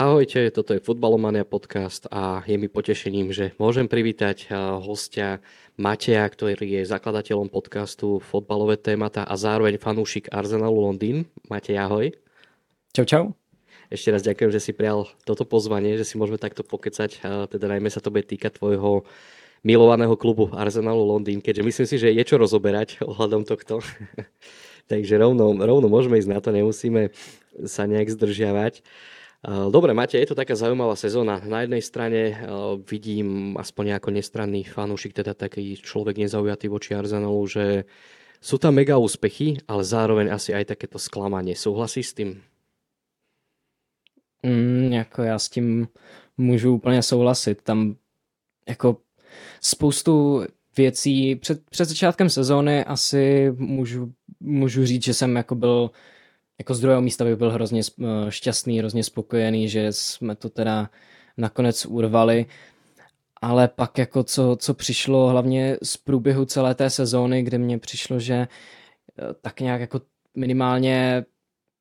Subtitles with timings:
[0.00, 4.48] Ahojte, toto je Futbalomania podcast a je mi potešením, že môžem privítať
[4.80, 5.44] hostia
[5.76, 11.28] Mateja, ktorý je zakladateľom podcastu Fotbalové témata a zároveň fanúšik Arsenalu Londýn.
[11.52, 12.16] Matej, ahoj.
[12.96, 13.24] Čau, čau.
[13.92, 17.20] Ešte raz ďakujem, že si prijal toto pozvanie, že si môžeme takto pokecať.
[17.52, 19.04] Teda najmä sa to bude týkať tvojho
[19.60, 23.84] milovaného klubu Arsenalu Londýn, keďže myslím si, že je čo rozoberať ohľadom tohto.
[24.90, 27.12] Takže rovno, rovno môžeme ísť na to, nemusíme
[27.68, 28.80] sa nejak zdržiavať.
[29.48, 31.40] Dobre, Mate, je to taká zaujímavá sezóna.
[31.40, 32.44] Na jednej strane
[32.84, 37.88] vidím aspoň ako nestranný fanúšik, teda taký človek nezaujatý voči Arsenalu, že
[38.36, 41.56] sú tam mega úspechy, ale zároveň asi aj takéto sklamanie.
[41.56, 42.30] Súhlasíš s tým?
[44.42, 45.88] Mm, jako já s tím
[46.36, 47.62] můžu úplně souhlasit.
[47.62, 47.96] Tam
[48.68, 48.96] jako
[49.60, 50.44] spoustu
[50.76, 55.90] věcí před, před začátkem sezóny asi můžu, můžu říct, že jsem jako byl
[56.60, 60.90] jako z druhého místa bych byl hrozně eh, šťastný, hrozně spokojený, že jsme to teda
[61.36, 62.46] nakonec urvali.
[63.42, 68.18] Ale pak jako co, co přišlo hlavně z průběhu celé té sezóny, kde mně přišlo,
[68.18, 68.48] že eh,
[69.40, 70.00] tak nějak jako
[70.34, 71.24] minimálně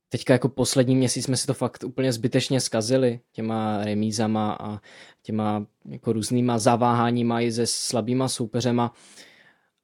[0.09, 4.79] teďka jako poslední měsíc jsme si to fakt úplně zbytečně zkazili těma remízama a
[5.21, 8.93] těma jako různýma zaváháníma i se slabýma soupeřema.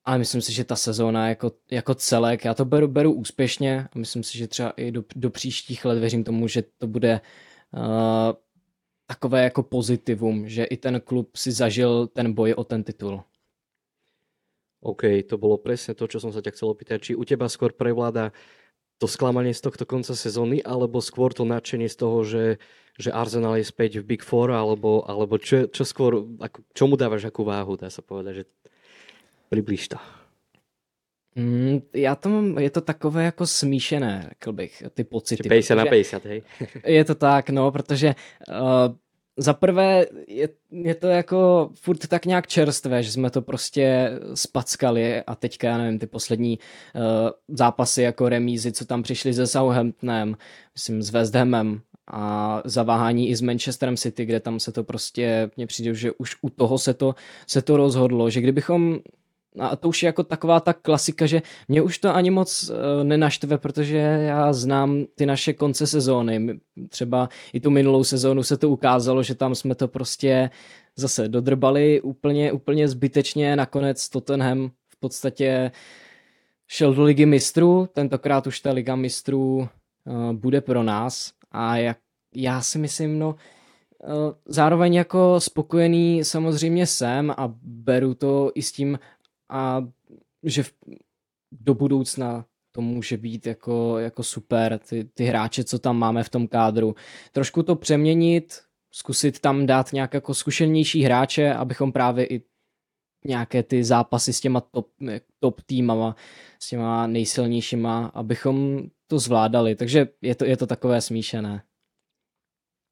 [0.06, 4.00] Ale myslím si, že ta sezóna jako, jako celek, já to beru, beru úspěšně a
[4.00, 7.22] myslím si, že třeba i do, do příštích let věřím tomu, že to bude
[7.74, 8.34] uh,
[9.06, 13.24] takové jako pozitivum, že i ten klub si zažil ten boj o ten titul.
[14.82, 17.02] OK, to bylo přesně to, čo som sa ťa chcel opýtať.
[17.02, 18.30] Či u teba skôr prevláda
[19.02, 22.46] to sklamanie z tohto konca sezóny, alebo skôr to nadšenie z toho, že,
[23.02, 27.26] že Arsenal je späť v Big Four, alebo, alebo čo, čo skôr, ako, čomu dávaš
[27.26, 28.44] akú váhu, dá sa povedať, že
[29.50, 29.98] Přiblíž to.
[31.36, 35.50] Mm, já to mám, je to takové jako smíšené, řekl bych, ty pocity.
[35.50, 36.42] 50 na 50, hej.
[36.86, 38.16] je to tak, no, protože
[38.50, 38.96] uh,
[39.38, 45.22] za prvé je, je to jako furt tak nějak čerstvé, že jsme to prostě spackali
[45.22, 46.60] a teďka, já nevím, ty poslední
[46.96, 47.02] uh,
[47.48, 50.38] zápasy jako remízy, co tam přišli se Southamptonem,
[50.74, 55.50] myslím s West Hamem a zaváhání i s Manchesterem City, kde tam se to prostě,
[55.58, 57.16] mně přijde, že už u toho se to,
[57.48, 59.00] se to rozhodlo, že kdybychom
[59.60, 63.04] a to už je jako taková ta klasika, že mě už to ani moc uh,
[63.04, 66.60] nenaštve, protože já znám ty naše konce sezóny.
[66.90, 70.50] Třeba i tu minulou sezónu se to ukázalo, že tam jsme to prostě
[70.96, 73.56] zase dodrbali úplně, úplně zbytečně.
[73.56, 75.72] Nakonec Tottenham v podstatě
[76.68, 81.98] šel do ligy mistrů, tentokrát už ta liga mistrů uh, bude pro nás a jak,
[82.36, 84.14] já si myslím, no, uh,
[84.46, 89.00] zároveň jako spokojený samozřejmě jsem a beru to i s tím
[89.50, 89.88] a
[90.44, 90.74] že v,
[91.52, 96.30] do budoucna to může být jako, jako super, ty, ty hráče, co tam máme v
[96.30, 96.96] tom kádru.
[97.32, 98.62] Trošku to přeměnit,
[98.92, 102.42] zkusit tam dát nějak jako zkušenější hráče, abychom právě i
[103.26, 104.88] nějaké ty zápasy s těma top,
[105.40, 106.16] top týmama,
[106.60, 109.76] s těma nejsilnějšíma, abychom to zvládali.
[109.76, 111.64] Takže je to, je to takové smíšené.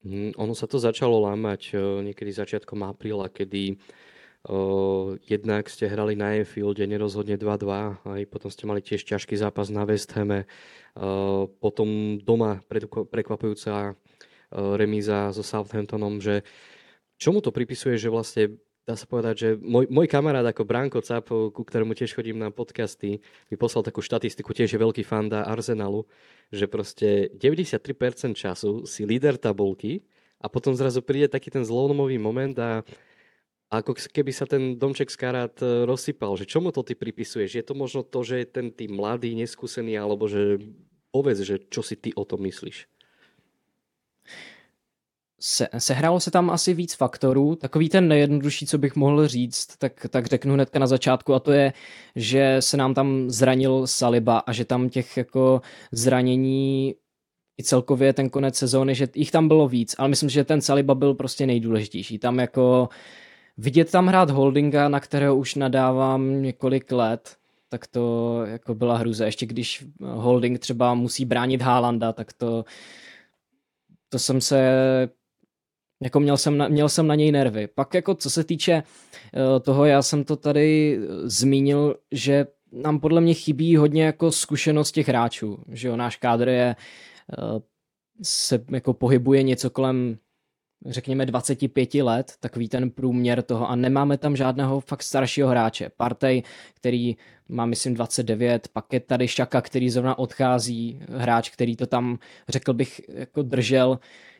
[0.03, 1.79] Mm, ono sa to začalo lámať eh,
[2.11, 3.79] niekedy začiatkom apríla, kedy
[5.23, 9.87] jednak ste hrali na Enfielde nerozhodne 2-2, aj potom ste mali tiež ťažký zápas na
[9.87, 10.43] West Hame.
[11.63, 12.59] Potom doma
[13.07, 13.95] prekvapujúca
[14.51, 16.43] remíza so Southamptonom, že
[17.15, 21.31] čomu to pripisuje, že vlastne dá sa povedať, že môj, môj kamarát ako Branko Cap,
[21.31, 26.03] ku ktorému tiež chodím na podcasty, mi poslal takú štatistiku, tiež je veľký fanda Arsenalu,
[26.51, 30.03] že proste 93% času si líder tabulky
[30.43, 32.83] a potom zrazu príde taký ten zlomový moment a
[33.81, 36.37] ako keby sa ten domček z karát e, rozsypal.
[36.37, 37.55] Že čomu to ty pripisuješ?
[37.55, 40.61] Je to možno to, že je ten tým mladý, neskúsený, alebo že
[41.09, 42.85] povedz, že čo si ty o tom myslíš?
[45.43, 47.55] Se, sehrálo se tam asi víc faktorů.
[47.55, 51.51] Takový ten nejjednodušší, co bych mohl říct, tak, tak řeknu hnedka na začátku a to
[51.51, 51.73] je,
[52.15, 55.61] že se nám tam zranil Saliba a že tam těch jako
[55.91, 56.95] zranění
[57.59, 60.95] i celkově ten konec sezóny, že jich tam bylo víc, ale myslím, že ten Saliba
[60.95, 62.19] byl prostě nejdůležitější.
[62.19, 62.95] Tam jako uh,
[63.57, 67.35] Vidět tam hrát Holdinga, na kterého už nadávám několik let,
[67.69, 69.25] tak to jako byla hruze.
[69.25, 72.65] Ještě když Holding třeba musí bránit Haalanda, tak to,
[74.09, 74.59] to jsem se
[76.03, 77.67] jako měl jsem, na, měl jsem na něj nervy.
[77.67, 83.21] Pak jako co se týče eh, toho, já jsem to tady zmínil, že nám podle
[83.21, 87.61] mě chybí hodně jako zkušenost těch hráčů, že jo, náš kádr je eh,
[88.23, 90.17] se jako pohybuje něco kolem
[90.85, 93.69] řekněme 25 let, takový ten průměr toho.
[93.69, 95.91] A nemáme tam žádného fakt staršího hráče.
[95.97, 96.43] Partej,
[96.73, 97.15] který
[97.49, 102.19] má myslím 29, pak je tady Šaka, který zrovna odchází, hráč, který to tam,
[102.49, 103.99] řekl bych, jako držel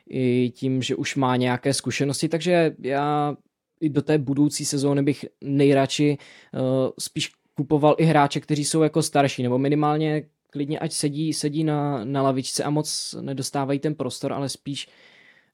[0.09, 3.35] i tím, že už má nějaké zkušenosti, takže já
[3.81, 6.17] i do té budoucí sezóny bych nejradši
[6.53, 6.59] uh,
[6.99, 12.05] spíš kupoval i hráče, kteří jsou jako starší, nebo minimálně klidně ať sedí, sedí na,
[12.05, 14.87] na lavičce a moc nedostávají ten prostor, ale spíš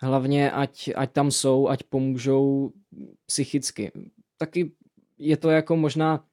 [0.02, 2.72] hlavně ať, ať tam jsou, ať pomůžou
[3.26, 3.92] psychicky.
[4.38, 4.72] Taky
[5.18, 6.26] je to jako možná,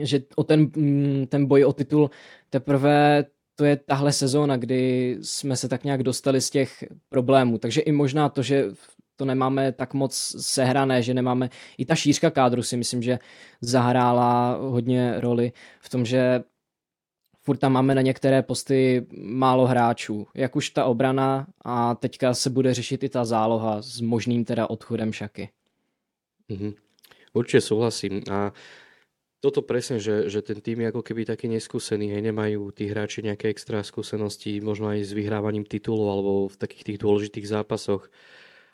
[0.00, 2.10] že o ten, mm, ten boj o titul
[2.50, 3.24] teprve
[3.54, 7.58] to je tahle sezóna, kdy jsme se tak nějak dostali z těch problémů.
[7.58, 8.70] Takže i možná to, že
[9.16, 13.18] to nemáme tak moc sehrané, že nemáme i ta šířka kádru si myslím, že
[13.60, 16.44] zahrála hodně roli v tom, že
[17.48, 22.50] furt tam máme na některé posty málo hráčů, jak už ta obrana a teďka se
[22.50, 25.48] bude řešit i ta záloha s možným teda odchodem Šaky.
[26.50, 26.72] Mm-hmm.
[27.32, 28.52] Určite súhlasím a
[29.40, 33.24] toto presne, že, že ten tým je ako keby taký neskúsený, hej, nemajú tí hráči
[33.24, 38.12] nejaké extra skúsenosti, možno aj s vyhrávaním titulov alebo v takých tých dôležitých zápasoch.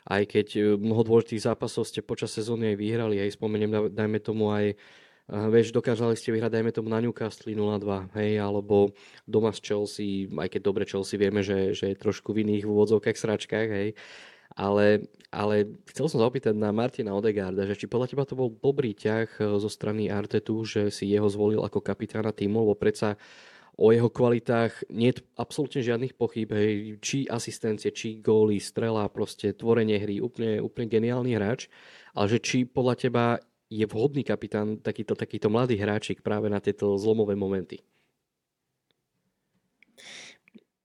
[0.03, 4.51] Aj keď e, mnoho dôležitých zápasov ste počas sezóny aj vyhrali, aj spomeniem, dajme tomu
[4.51, 4.75] aj
[5.25, 8.93] Uh, vieš, dokázali ste vyhrať, dajme tomu na Newcastle 0-2, hej, alebo
[9.25, 13.17] doma s Chelsea, aj keď dobre Chelsea vieme, že, že je trošku v iných úvodzovkách,
[13.17, 13.89] sračkách, hej,
[14.53, 18.53] ale, ale chcel som sa opýtať na Martina Odegaarda, že či podľa teba to bol
[18.53, 23.17] dobrý ťah e, zo strany Artetu, že si jeho zvolil ako kapitána týmu, lebo predsa
[23.75, 29.51] o jeho kvalitách nie je absolútne žiadnych pochýb, hej, či asistencie, či góly, strela, proste
[29.51, 31.67] tvorenie hry, úplne, úplne geniálny hráč,
[32.13, 33.25] ale že či podľa teba
[33.69, 37.81] je vhodný kapitán takýto, takýto mladý hráčik práve na tieto zlomové momenty?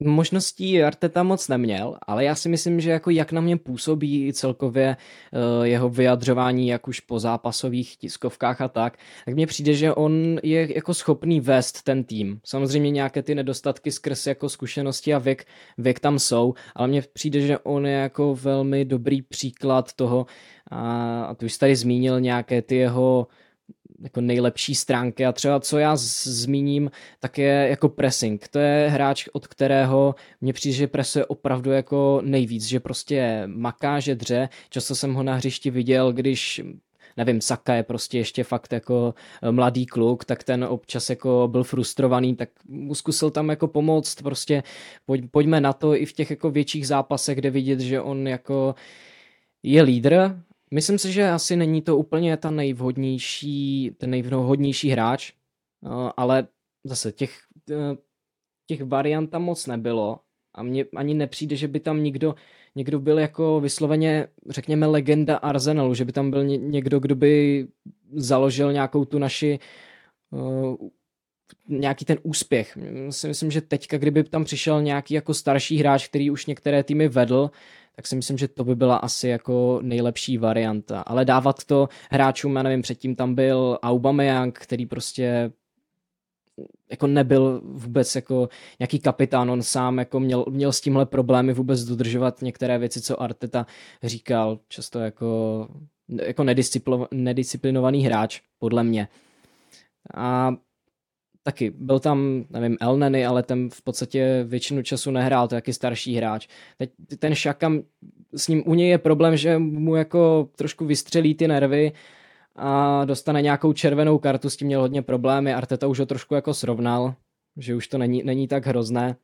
[0.01, 4.97] Možností Arteta moc neměl, ale já si myslím, že jako jak na mě působí celkově
[5.33, 10.39] uh, jeho vyjadřování, jak už po zápasových tiskovkách a tak, tak mně přijde, že on
[10.43, 12.41] je jako schopný vést ten tým.
[12.45, 15.45] Samozřejmě nějaké ty nedostatky skrz jako zkušenosti a věk,
[15.79, 20.27] věk tam jsou, ale mně přijde, že on je jako velmi dobrý příklad toho,
[20.71, 23.27] a, tu už tady zmínil nějaké ty jeho
[24.01, 28.49] jako nejlepší stránky a třeba co já zmíním, tak je jako pressing.
[28.49, 34.01] To je hráč, od kterého mě přijde, že presuje opravdu jako nejvíc, že prostě maká,
[34.01, 34.49] že dře.
[34.71, 36.61] Často jsem ho na hřišti viděl, když
[37.17, 41.65] nevím, Saka je prostě ještě fakt jako eh, mladý kluk, tak ten občas jako byl
[41.65, 44.63] frustrovaný, tak mu zkusil tam jako pomoct, prostě
[45.07, 48.75] pojď, pojďme na to i v těch jako větších zápasech, kde vidět, že on jako
[49.63, 50.37] je lídr,
[50.75, 55.33] Myslím si, že asi není to úplně ta nejvhodnější, ten nejvhodnější hráč,
[55.83, 56.49] no, ale
[56.85, 57.39] zase těch,
[57.71, 57.97] eh,
[58.67, 60.21] těch variant tam moc nebylo
[60.55, 62.35] a mně ani nepřijde, že by tam někdo,
[62.75, 67.67] někdo byl jako vysloveně, řekněme, legenda Arsenalu, že by tam byl někdo, kdo by
[68.13, 69.59] založil nějakou tu naši
[70.31, 70.77] uh,
[71.69, 72.79] nějaký ten úspěch.
[73.11, 77.09] Si myslím, že teďka, kdyby tam přišel nějaký jako starší hráč, který už některé týmy
[77.09, 77.51] vedl,
[77.97, 81.01] tak si myslím, že to by byla asi jako nejlepší varianta.
[81.01, 85.53] Ale dávat to hráčům, já nevím, předtím tam byl Aubameyang, který prostě
[86.91, 88.49] jako nebyl vůbec jako
[88.79, 93.23] nějaký kapitán, on sám jako měl, měl s tímhle problémy vůbec dodržovat některé věci, co
[93.23, 93.67] Arteta
[94.03, 95.69] říkal, často jako,
[96.09, 96.45] jako
[97.11, 99.09] nedisciplinovaný hráč, podle mě.
[100.17, 100.55] A
[101.43, 105.73] taky byl tam, nevím, Elneny, ale ten v podstatě většinu času nehrál, to je jaký
[105.73, 106.49] starší hráč.
[106.79, 107.83] Teď ten Šakam,
[108.35, 111.93] s ním u něj je problém, že mu jako trošku vystřelí ty nervy
[112.57, 116.55] a dostane nějakou červenou kartu, s tím měl hodně problémy, Arteta už ho trošku jako
[116.55, 117.15] srovnal,
[117.57, 119.17] že už to není, není tak hrozné,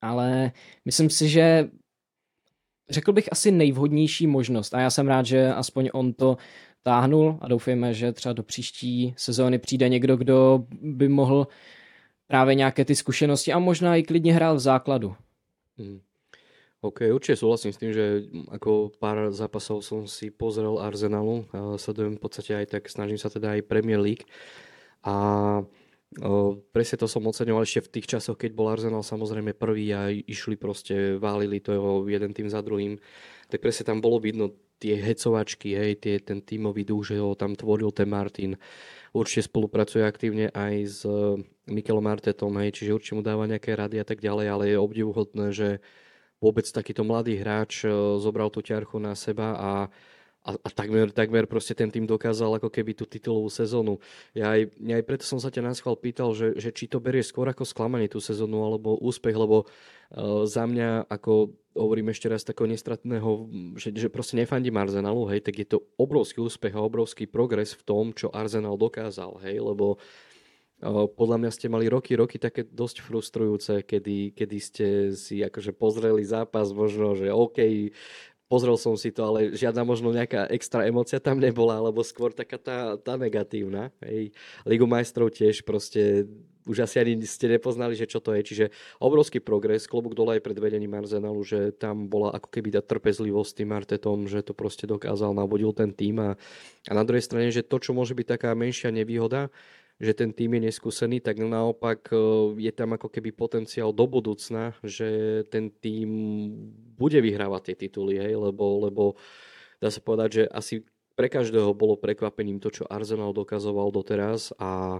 [0.00, 0.52] ale
[0.84, 1.68] myslím si, že
[2.90, 6.36] řekl bych asi nejvhodnější možnost a já jsem rád, že aspoň on to
[6.84, 11.46] táhnul a doufejme, že třeba do příští sezóny přijde někdo, kdo by mohl
[12.26, 15.14] právě nějaké ty zkušenosti a možná i klidně hrát v základu.
[15.78, 16.00] Hmm.
[16.84, 21.48] OK, určite súhlasím s tým, že ako pár zápasov som si pozrel Arsenalu,
[21.80, 24.28] sledujem v podstate aj tak, snažím sa teda aj Premier League
[25.00, 25.16] a
[26.20, 30.12] o, presne to som oceňoval ešte v tých časoch, keď bol Arsenal samozrejme prvý a
[30.12, 33.00] išli proste, válili to jeden tým za druhým,
[33.48, 34.52] tak presne tam bolo vidno
[34.84, 38.60] tie hecovačky, hej, tie, ten tímový duch, že ho tam tvoril ten Martin.
[39.16, 41.40] Určite spolupracuje aktívne aj s eh,
[41.72, 45.46] Mikelom Artetom, hej, čiže určite mu dáva nejaké rady a tak ďalej, ale je obdivuhodné,
[45.56, 45.80] že
[46.36, 49.70] vôbec takýto mladý hráč eh, zobral tú ťarchu na seba a
[50.44, 53.96] a, a takmer, takmer proste ten tým dokázal ako keby tú titulovú sezónu.
[54.36, 57.00] Ja aj, ja aj preto som sa ťa na schvál pýtal, že, že či to
[57.00, 62.28] berie skôr ako sklamanie tú sezónu alebo úspech, lebo uh, za mňa, ako hovorím ešte
[62.28, 63.48] raz takého nestratného,
[63.80, 67.82] že, že proste nefandím Arsenalu, hej, tak je to obrovský úspech a obrovský progres v
[67.82, 69.96] tom, čo Arsenal dokázal, hej, lebo
[71.16, 74.86] podľa mňa ste mali roky, roky také dosť frustrujúce, kedy, kedy ste
[75.16, 77.88] si akože pozreli zápas, možno, že OK,
[78.48, 82.60] pozrel som si to, ale žiadna možno nejaká extra emocia tam nebola, alebo skôr taká
[82.60, 83.90] tá, tá negatívna.
[84.04, 84.36] Hej.
[84.68, 86.28] Ligu majstrov tiež proste
[86.64, 88.40] už asi ani ste nepoznali, že čo to je.
[88.40, 88.64] Čiže
[88.96, 93.52] obrovský progres, klobúk dole aj pred vedením Arsenalu, že tam bola ako keby tá trpezlivosť
[93.60, 96.30] tým Artetom, že to proste dokázal, nabudil ten tým a,
[96.88, 99.52] a na druhej strane, že to, čo môže byť taká menšia nevýhoda,
[100.02, 102.16] že ten tým je neskúsený, tak naopak e,
[102.58, 106.10] je tam ako keby potenciál do budúcna, že ten tým
[106.98, 109.02] bude vyhrávať tie tituly, hej, lebo, lebo
[109.78, 110.74] dá sa povedať, že asi
[111.14, 114.98] pre každého bolo prekvapením to, čo Arsenal dokazoval doteraz a,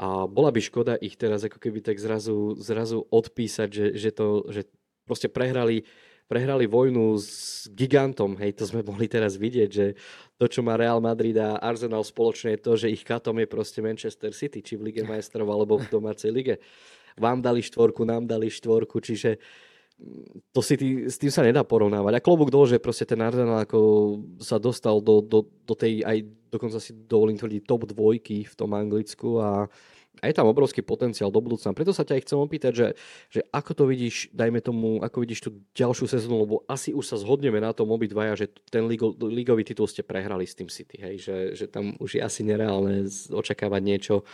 [0.00, 4.48] a bola by škoda ich teraz ako keby tak zrazu, zrazu odpísať, že, že, to,
[4.48, 4.64] že
[5.04, 5.84] proste prehrali
[6.26, 9.94] prehrali vojnu s gigantom, hej, to sme mohli teraz vidieť, že
[10.36, 13.78] to, čo má Real Madrid a Arsenal spoločne je to, že ich katom je proste
[13.78, 16.58] Manchester City, či v Lige majstrov alebo v domácej lige.
[17.16, 19.38] Vám dali štvorku, nám dali štvorku, čiže
[19.96, 22.12] mm, to si tý, s tým sa nedá porovnávať.
[22.18, 23.80] A klobúk dole, že proste ten Arsenal ako
[24.42, 28.74] sa dostal do, do, do tej, aj dokonca si dovolím tvrdiť, top dvojky v tom
[28.74, 29.70] Anglicku a
[30.20, 31.76] a je tam obrovský potenciál do budúcna.
[31.76, 32.88] Preto sa ťa aj chcem opýtať, že,
[33.28, 37.16] že ako to vidíš, dajme tomu, ako vidíš tú ďalšiu sezónu, lebo asi už sa
[37.20, 41.14] zhodneme na tom obidvaja, že ten ligo, ligový titul ste prehrali s tým City, hej?
[41.20, 44.24] Že, že tam už je asi nereálne očakávať niečo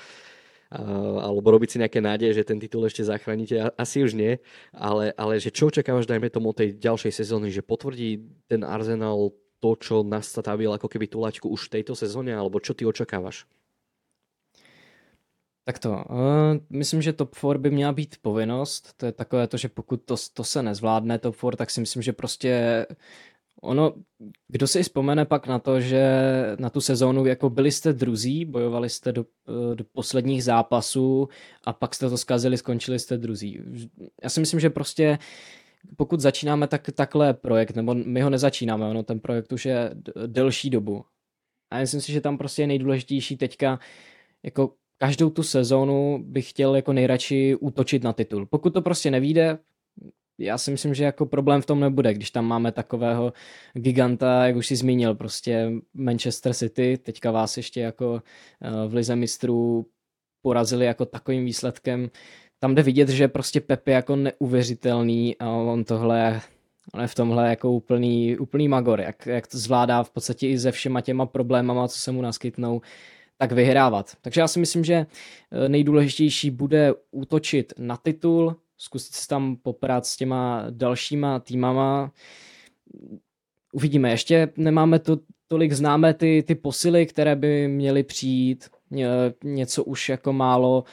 [0.73, 3.61] alebo robiť si nejaké nádeje, že ten titul ešte zachránite.
[3.77, 4.41] Asi už nie,
[4.73, 9.71] ale, ale že čo očakávaš, dajme tomu tej ďalšej sezóny, že potvrdí ten Arsenal to,
[9.77, 13.45] čo nastavil ako keby tú laťku už v tejto sezóne, alebo čo ty očakávaš?
[15.65, 15.97] Tak to, uh,
[16.71, 20.15] myslím, že top 4 by měla být povinnost, to je takové to, že pokud to,
[20.35, 22.87] to se nezvládne top 4, tak si myslím, že prostě
[23.63, 23.95] ono,
[24.49, 26.03] kdo si vzpomene pak na to, že
[26.59, 31.29] na tu sezónu, jako byli jste druzí, bojovali jste do, eh, do posledních zápasů
[31.65, 33.61] a pak jste to zkazili, skončili jste druzí.
[34.23, 35.19] Já si myslím, že prostě
[35.97, 39.95] pokud začínáme tak, takhle projekt, nebo my ho nezačínáme, ono ten projekt už je
[40.27, 41.05] delší dobu.
[41.71, 43.79] A myslím si, že tam prostě je nejdůležitější teďka
[44.43, 48.47] jako každou tu sezónu bych chtěl jako nejradši útočit na titul.
[48.47, 49.59] Pokud to prostě nevíde,
[50.39, 53.33] já si myslím, že jako problém v tom nebude, když tam máme takového
[53.75, 58.23] giganta, jak už si zmínil, prostě Manchester City, teďka vás ještě jako
[58.63, 59.87] eh, v Lize mistrů
[60.43, 62.11] porazili jako takovým výsledkem.
[62.59, 66.41] Tam jde vidět, že prostě Pep je jako neuvěřitelný a on tohle
[66.95, 70.59] on je v tomhle jako úplný, úplný magor, jak, jak to zvládá v podstatě i
[70.59, 72.81] se všema těma problémama, co se mu naskytnou
[73.39, 74.17] tak vyhrávat.
[74.21, 80.07] Takže já si myslím, že eh, nejdůležitější bude útočit na titul, zkusit se tam poprat
[80.07, 82.13] s těma dalšíma týmama.
[83.73, 88.69] Uvidíme, ještě nemáme to tolik známé ty, ty posily, které by měly přijít,
[89.45, 90.85] něco už jako málo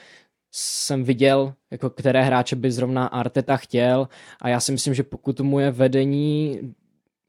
[0.52, 4.08] jsem viděl, jako které hráče by zrovna Arteta chtěl
[4.42, 6.60] a já si myslím, že pokud mu je vedení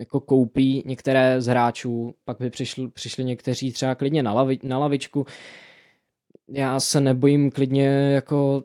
[0.01, 4.79] jako koupí některé z hráčů, pak by přišli, přišli někteří třeba klidně na, lavi, na
[4.79, 5.27] lavičku.
[6.49, 8.63] Já se nebojím klidně jako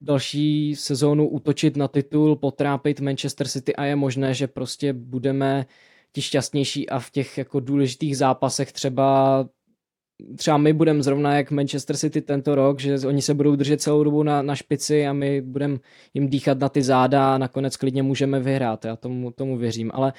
[0.00, 5.66] další sezónu útočit na titul, potrápit Manchester City a je možné, že prostě budeme
[6.12, 9.48] ti šťastnější a v těch jako důležitých zápasech třeba
[10.36, 14.04] třeba my budeme zrovna jak Manchester City tento rok, že oni se budou držet celou
[14.04, 15.78] dobu na, na špici a my budeme
[16.14, 18.84] jim dýchat na ty záda a nakonec klidně můžeme vyhrát.
[18.84, 20.12] Já tomu, tomu věřím, ale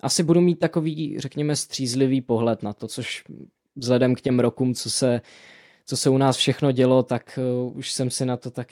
[0.00, 3.24] asi budu mít takový, řekněme, střízlivý pohled na to, což
[3.76, 5.20] vzhledem k těm rokům, co se,
[5.86, 8.68] co se u nás všechno dělo, tak uh, už jsem si na to tak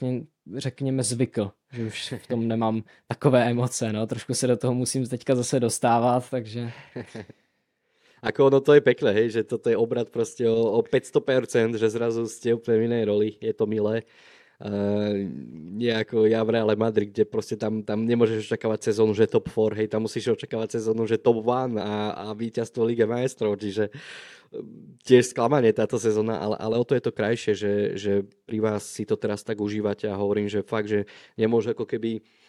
[0.56, 5.06] řekněme zvykl, že už v tom nemám takové emoce, no, trošku se do toho musím
[5.06, 6.72] teďka zase dostávat, takže...
[8.24, 11.90] Ako ono to je pekné, hej, že toto je obrad prostě o, o 500%, že
[11.92, 14.08] zrazu ste úplne v inej roli, je to milé.
[15.74, 19.52] Nie ako ja v Reále Madrid, kde proste tam, tam nemôžeš očakávať sezónu, že top
[19.52, 23.92] 4, hej, tam musíš očakávať sezónu, že top 1 a, a víťazstvo Lige majstrov, čiže
[25.04, 28.12] tiež sklamanie táto sezóna, ale, ale o to je to krajšie, že, že
[28.46, 32.22] pri vás si to teraz tak užívate a hovorím, že fakt, že nemôže ako keby
[32.22, 32.43] uh,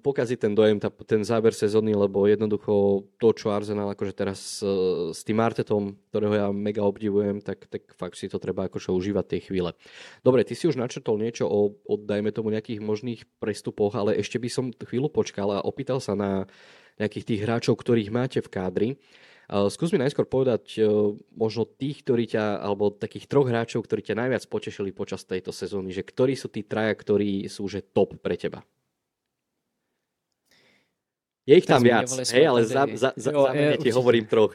[0.00, 5.12] pokazí ten dojem, tá, ten záber sezóny, lebo jednoducho to, čo Arsenal akože teraz uh,
[5.12, 9.24] s tým Artetom, ktorého ja mega obdivujem, tak, tak fakt si to treba akože užívať
[9.28, 9.76] tej chvíle.
[10.24, 14.40] Dobre, ty si už načrtol niečo o, o dajme tomu nejakých možných prestupoch, ale ešte
[14.40, 16.48] by som chvíľu počkal a opýtal sa na
[16.96, 18.88] nejakých tých hráčov, ktorých máte v kádri.
[19.52, 24.00] Uh, skús mi najskôr povedať uh, možno tých, ktorí ťa, alebo takých troch hráčov, ktorí
[24.00, 28.16] ťa najviac potešili počas tejto sezóny, že ktorí sú tí traja, ktorí sú že top
[28.16, 28.64] pre teba?
[31.46, 34.54] Je ich tam viac, hej, ale za, za, za, jo, za mě ti hovorím troch.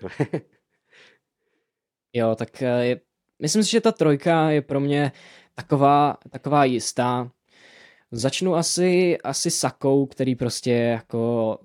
[2.13, 2.99] jo, tak je,
[3.39, 5.11] myslím si, že ta trojka je pro mě
[5.55, 7.31] taková, taková jistá.
[8.11, 11.57] Začnu asi, asi Sakou, který prostě jako,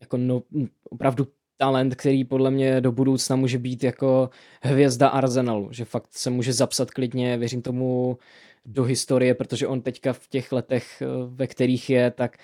[0.00, 0.42] jako no,
[0.90, 4.30] opravdu talent, který podle mě do budoucna může být jako
[4.62, 8.18] hvězda Arsenalu, že fakt se může zapsat klidně, věřím tomu,
[8.66, 12.36] do historie, protože on teďka v těch letech, ve kterých je, tak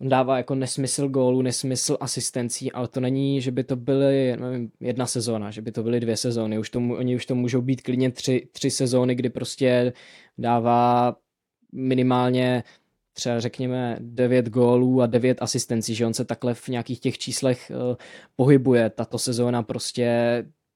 [0.00, 4.70] on dává jako nesmysl gólů, nesmysl asistencí, ale to není, že by to byly nevím,
[4.80, 6.58] jedna sezóna, že by to byly dvě sezóny.
[6.58, 9.92] Už to, oni už to můžou být klidně tři, tři sezóny, kdy prostě
[10.38, 11.16] dává
[11.72, 12.64] minimálně
[13.12, 17.72] třeba řekněme 9 gólů a 9 asistencí, že on se takhle v nějakých těch číslech
[17.74, 17.96] uh,
[18.36, 18.90] pohybuje.
[18.90, 20.06] Tato sezóna prostě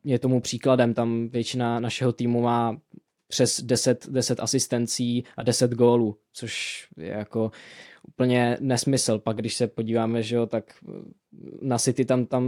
[0.05, 2.81] je tomu příkladem, tam většina našeho týmu má
[3.29, 7.51] přes 10, 10 asistencí a 10 gólů, což je jako
[8.09, 9.19] úplně nesmysl.
[9.19, 10.65] Pak když se podíváme, že jo, tak
[11.63, 12.45] na City tam, tam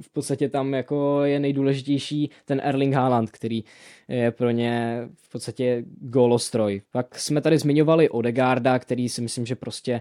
[0.00, 3.64] v podstatě tam jako je nejdůležitější ten Erling Haaland, který
[4.08, 6.82] je pro ně v podstatě gólostroj.
[6.90, 10.00] Pak jsme tady zmiňovali Odegaarda, který si myslím, že prostě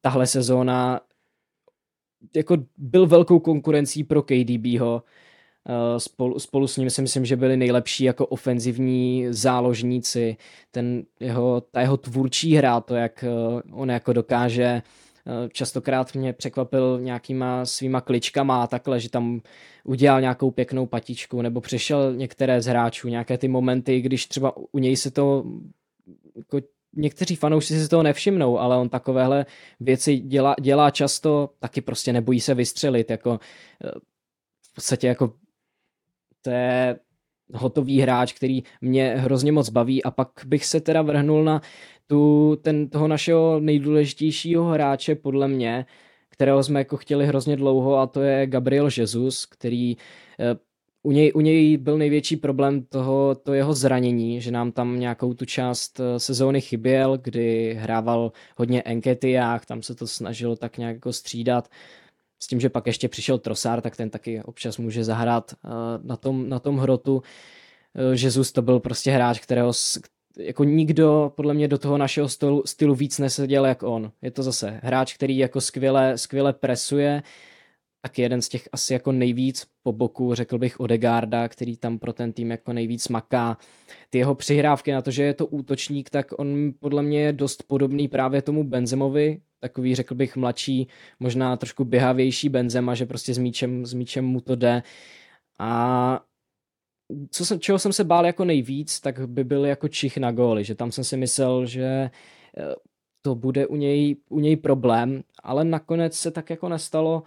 [0.00, 1.00] tahle sezóna
[2.36, 5.23] jako byl velkou konkurencí pro KDBho, Eh,
[5.98, 10.36] spolu, spolu s ním si myslím, že byli nejlepší jako ofenzivní záložníci.
[10.70, 16.32] Ten jeho, ta jeho tvůrčí hra, to jak eh, on jako dokáže eh, častokrát mě
[16.32, 19.40] překvapil nějakýma svýma kličkama a takhle, že tam
[19.84, 24.78] udělal nějakou pěknou patičku nebo přešel některé z hráčů, nějaké ty momenty, když třeba u
[24.78, 25.44] něj se to
[26.36, 26.60] jako
[26.96, 29.46] někteří fanoušci si toho nevšimnou, ale on takovéhle
[29.80, 33.40] věci dělá, dělá často, taky prostě nebojí se vystřelit, jako
[34.62, 35.32] v podstatě jako
[36.44, 36.96] to je
[37.52, 40.04] hotový hráč, který mě hrozně moc baví.
[40.04, 41.60] A pak bych se teda vrhnul na
[42.06, 45.86] tu, ten, toho našeho nejdůležitějšího hráče podle mě,
[46.28, 49.96] kterého jsme jako chtěli hrozně dlouho a to je Gabriel Jesus, který
[50.40, 50.56] eh,
[51.02, 55.34] u něj, u něj byl největší problém toho, to jeho zranění, že nám tam nějakou
[55.34, 60.94] tu část eh, sezóny chyběl, kdy hrával hodně enketiách, tam se to snažilo tak nějak
[60.94, 61.68] jako střídat
[62.42, 65.68] s tím, že pak ještě přišel Trosár, tak ten taky občas může zahrát eh,
[66.02, 67.22] na tom, na tom hrotu.
[67.94, 69.72] Eh, Jesus to byl prostě hráč, kterého
[70.38, 74.12] jako nikdo podle mě do toho našeho stylu, stylu víc neseděl jak on.
[74.22, 77.22] Je to zase hráč, který jako skvěle, skvěle presuje,
[78.04, 82.12] tak jeden z těch asi jako nejvíc po boku, řekl bych Odegarda, který tam pro
[82.12, 83.58] ten tým jako nejvíc maká.
[84.10, 87.62] Ty jeho přihrávky na to, že je to útočník, tak on podle mě je dost
[87.62, 90.88] podobný právě tomu Benzemovi, takový, řekl bych, mladší,
[91.20, 94.82] možná trošku běhavější Benzema, že prostě s míčem, s míčem mu to jde.
[95.58, 96.20] A
[97.30, 100.64] co jsem, čeho jsem se bál jako nejvíc, tak by byl jako čich na góly,
[100.64, 102.74] že tam jsem si myslel, že eh,
[103.22, 107.22] to bude u něj, u něj problém, ale nakonec se tak jako nestalo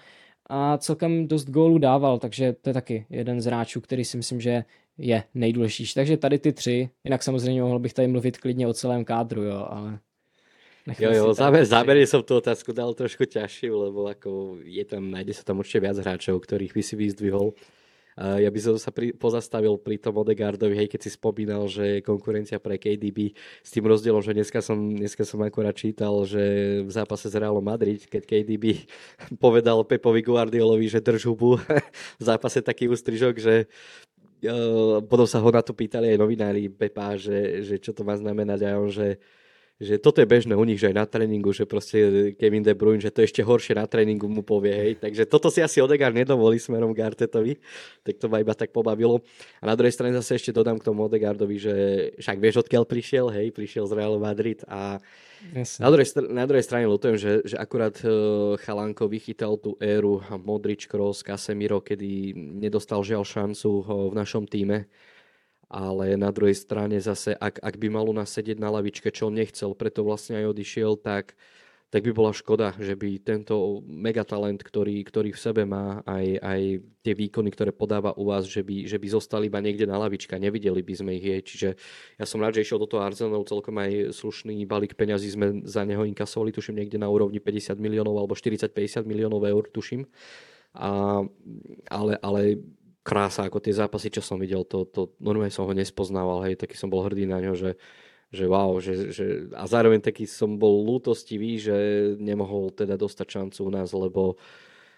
[0.48, 4.42] a celkem dost gólů dával, takže to je taky jeden z hráčů, který si myslím,
[4.42, 4.64] že
[4.98, 5.94] je nejdůležitější.
[5.94, 9.68] Takže tady ty tři, jinak samozřejmě mohl bych tady mluvit klidně o celém kádru, jo,
[9.70, 10.00] ale
[11.00, 15.36] jo, jo, záber, záberne som tú otázku dal trošku ťažšiu, lebo ako je tam, nájde
[15.36, 17.52] sa tam určite viac hráčov, ktorých by si vyzdvihol.
[18.18, 22.02] Uh, ja by som sa pri, pozastavil pri tom Odegaardovi, hej, keď si spomínal, že
[22.02, 26.42] konkurencia pre KDB s tým rozdielom, že dneska som, dneska som akorát čítal, že
[26.82, 28.90] v zápase s Realom Madrid, keď KDB
[29.44, 31.62] povedal Pepovi Guardiolovi, že drž hubu,
[32.20, 33.70] v zápase taký ústrižok, že
[34.50, 38.18] uh, potom sa ho na to pýtali aj novinári Pepa, že, že čo to má
[38.18, 39.22] znamenať a on, že
[39.78, 42.98] že toto je bežné u nich, že aj na tréningu, že proste Kevin De Bruyne,
[42.98, 44.92] že to ešte horšie na tréningu mu povie, hej.
[44.98, 47.62] Takže toto si asi Odegaard nedovolí smerom k Artetovi,
[48.02, 49.22] tak to ma iba tak pobavilo.
[49.62, 51.74] A na druhej strane zase ešte dodám k tomu Odegaardovi, že
[52.18, 54.98] však vieš, odkiaľ prišiel, hej, prišiel z Real Madrid a
[55.78, 60.90] na druhej, na druhej strane lutujem, že, že akurát uh, Chalanko vychytal tú éru Modrič,
[60.90, 64.90] Kroos, Casemiro, kedy nedostal žiaľ šancu uh, v našom týme
[65.68, 69.28] ale na druhej strane zase, ak, ak by mal u nás sedieť na lavičke, čo
[69.28, 71.36] on nechcel, preto vlastne aj odišiel, tak,
[71.92, 76.62] tak by bola škoda, že by tento megatalent, ktorý, ktorý v sebe má, aj, aj
[77.04, 80.40] tie výkony, ktoré podáva u vás, že by, že by zostali iba niekde na lavička,
[80.40, 81.42] nevideli by sme ich jej.
[81.44, 81.70] Čiže
[82.20, 85.84] ja som rád, že išiel do toho Arsenalu, celkom aj slušný balík peňazí sme za
[85.84, 90.08] neho inkasovali, tuším niekde na úrovni 50 miliónov alebo 40-50 miliónov eur, tuším.
[90.76, 91.24] A,
[91.88, 92.42] ale, ale
[93.08, 96.76] krása, ako tie zápasy, čo som videl, to, to normálne som ho nespoznával, hej, taký
[96.76, 97.80] som bol hrdý na ňo, že,
[98.36, 101.76] že wow, že, že, a zároveň taký som bol lútostivý, že
[102.20, 104.36] nemohol teda dostať šancu u nás, lebo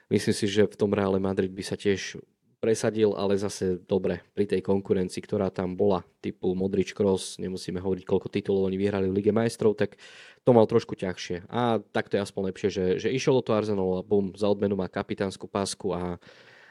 [0.09, 2.17] myslím si, že v tom Reále Madrid by sa tiež
[2.59, 8.03] presadil, ale zase dobre, pri tej konkurencii, ktorá tam bola, typu Modrič Cross, nemusíme hovoriť,
[8.03, 9.95] koľko titulov oni vyhrali v Lige majstrov, tak
[10.43, 11.47] to mal trošku ťažšie.
[11.47, 14.51] A tak to je aspoň lepšie, že, že išiel do toho Arsenalu a bum, za
[14.51, 16.19] odmenu má kapitánsku pásku a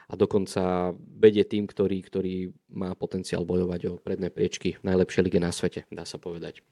[0.09, 5.37] a dokonca vedie tým, ktorý, ktorý má potenciál bojovať o predné priečky v najlepšej lige
[5.37, 6.65] na svete, dá sa povedať.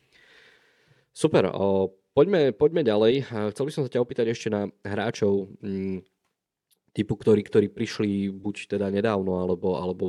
[1.14, 3.30] Super, o, poďme, poďme ďalej.
[3.54, 6.00] Chcel by som sa ťa opýtať ešte na hráčov m, mm,
[6.98, 10.06] typu, ktorí, ktorí prišli buď teda nedávno, alebo, alebo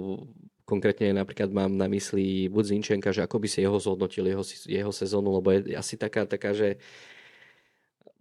[0.64, 4.92] konkrétne napríklad mám na mysli buď Zinčenka, že ako by si jeho zhodnotil, jeho, jeho
[4.92, 6.80] sezónu, lebo je asi taká, taká že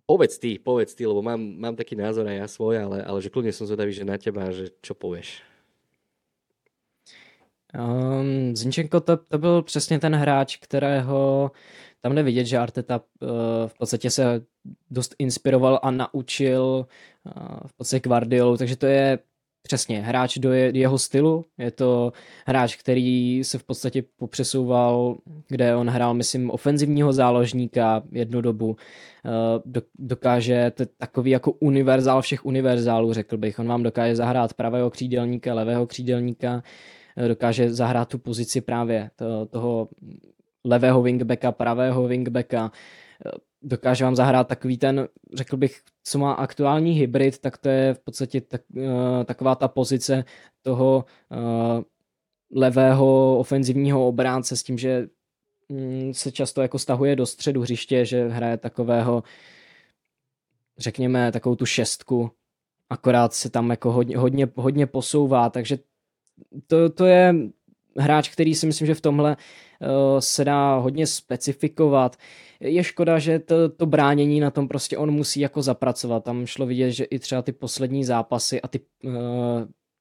[0.08, 3.28] Povedz ty, povedz ty, lebo mám, mám taký názor aj ja svoj, ale, ale že
[3.28, 5.44] kľudne som zvedavý, že na teba, že čo povieš.
[7.76, 11.52] Um, Zinčenko to, to byl přesně ten hráč, kterého
[12.02, 13.30] tam jde vidět, že Arteta uh,
[13.68, 14.42] v podstatě se
[14.90, 16.86] dost inspiroval a naučil
[17.26, 17.34] uh,
[17.68, 19.20] v podstatě Guardiolu, takže to je
[19.68, 22.14] Přesně, hráč do je, jeho stylu, je to
[22.46, 28.76] hráč, který se v podstatě popřesouval, kde on hrál, myslím, ofenzivního záložníka jednu dobu,
[29.26, 34.90] eh, dokáže to takový jako univerzál všech univerzálů, řekl bych, on vám dokáže zahrát pravého
[34.90, 36.64] křídelníka, levého křídelníka,
[37.18, 39.10] eh, dokáže zahrát tu pozici právě
[39.50, 39.90] toho
[40.66, 42.72] levého wingbacka, pravého wingbacka,
[43.62, 48.00] dokáže vám zahrát takový ten, řekl bych, co má aktuální hybrid, tak to je v
[48.00, 50.26] podstatě tak, uh, taková ta pozice
[50.62, 51.84] toho uh,
[52.56, 55.08] levého ofenzivního obránce s tím, že
[55.68, 59.24] um, se často jako stahuje do středu hřiště, že hraje takového,
[60.78, 62.32] řekněme, takovou tu šestku,
[62.90, 65.78] akorát se tam jako hodně, hodně, hodně posouvá, takže
[66.68, 67.36] to, to je
[67.98, 69.38] hráč, který si myslím, že v tomhle
[69.82, 69.88] uh,
[70.20, 72.18] se dá hodně specifikovat.
[72.60, 76.24] Je škoda, že to, to bránění na tom prostě on musí jako zapracovat.
[76.24, 79.14] Tam šlo vidět, že i třeba ty poslední zápasy a ty uh,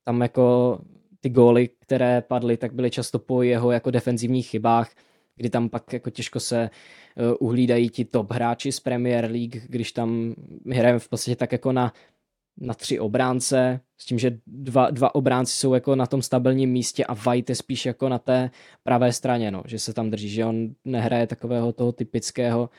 [0.05, 0.79] tam jako
[1.21, 4.91] ty góly, které padly, tak byly často po jeho jako defenzivních chybách,
[5.37, 6.71] kdy tam pak jako těžko se
[7.17, 10.35] uh, uhlídají ti top hráči z Premier League, když tam
[10.73, 11.93] hrajeme v podstatě tak jako na
[12.61, 17.05] na tři obránce, s tím, že dva, dva obránci jsou jako na tom stabilním místě
[17.05, 18.51] a White je spíš jako na té
[18.83, 22.71] pravé straně, no, že se tam drží, že on nehraje takového toho typického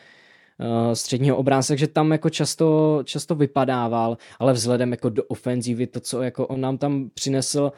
[0.60, 6.00] uh, středního obránce, takže tam jako často, často vypadával, ale vzhledem jako do ofenzívy, to,
[6.00, 7.72] co jako on nám tam přinesl,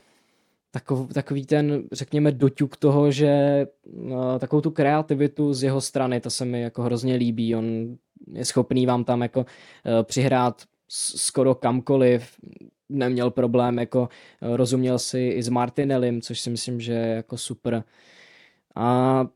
[0.72, 6.30] takov, takový ten, řekněme, doťuk toho, že uh, takovou tu kreativitu z jeho strany, to
[6.30, 7.98] se mi jako hrozně líbí, on
[8.34, 9.46] je schopný vám tam jako uh,
[10.04, 12.40] přihrát skoro kamkoliv,
[12.90, 14.10] neměl problém, jako
[14.42, 17.84] eh, rozuměl si i s Martinelem, což si myslím, že je jako super.
[18.76, 19.28] A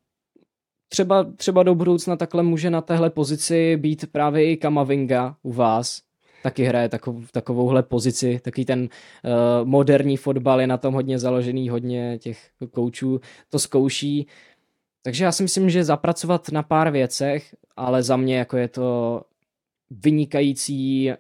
[0.89, 6.01] třeba, třeba do budoucna takhle může na téhle pozici být právě i Kamavinga u vás,
[6.43, 11.69] taky hraje takov, takovouhle pozici, taky ten uh, moderní fotbal je na tom hodně založený,
[11.69, 14.27] hodně těch koučů to zkouší.
[15.01, 19.21] Takže já si myslím, že zapracovat na pár věcech, ale za mě jako je to
[19.89, 21.15] vynikající uh,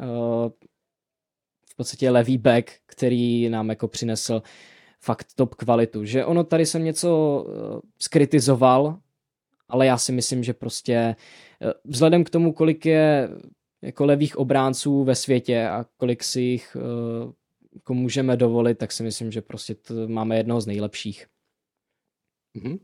[1.69, 4.41] v podstatě levý back, který nám jako přinesl
[4.99, 6.05] fakt top kvalitu.
[6.05, 7.45] Že ono tady jsem něco
[7.99, 8.99] skritizoval,
[9.67, 11.15] ale já si myslím, že prostě
[11.61, 13.29] uh, vzhledem k tomu, kolik je
[13.81, 16.77] jako levých obránců ve světě a kolik si jich
[17.73, 19.75] jako můžeme dovolit, tak si myslím, že prostě
[20.07, 21.27] máme jednoho z nejlepších.
[22.55, 22.79] Mm-hmm.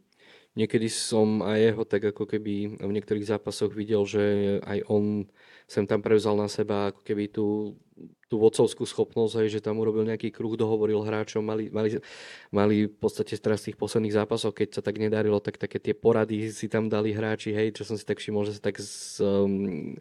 [0.59, 5.23] Niekedy som aj jeho tak ako keby v niektorých zápasoch videl, že aj on
[5.69, 7.77] sem tam prevzal na seba ako keby tú,
[8.25, 12.01] tú vodcovskú schopnosť, hej, že tam urobil nejaký kruh, dohovoril hráčom, mali, mali,
[12.49, 16.49] mali v podstate teraz tých posledných zápasoch, keď sa tak nedarilo, tak také tie porady
[16.49, 19.93] si tam dali hráči, hej, čo som si tak všimol, že sa tak z, um,